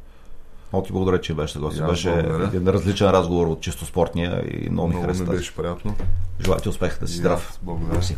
[0.73, 1.85] Много ти благодаря, че беше гост.
[1.85, 2.11] Беше
[2.53, 5.21] един различен разговор от чисто спортния и много, много ми хареса.
[5.21, 5.95] Много ми беше приятно.
[6.41, 7.59] Желая ти успех да си здрав.
[7.61, 8.03] Благодаря.
[8.03, 8.17] си.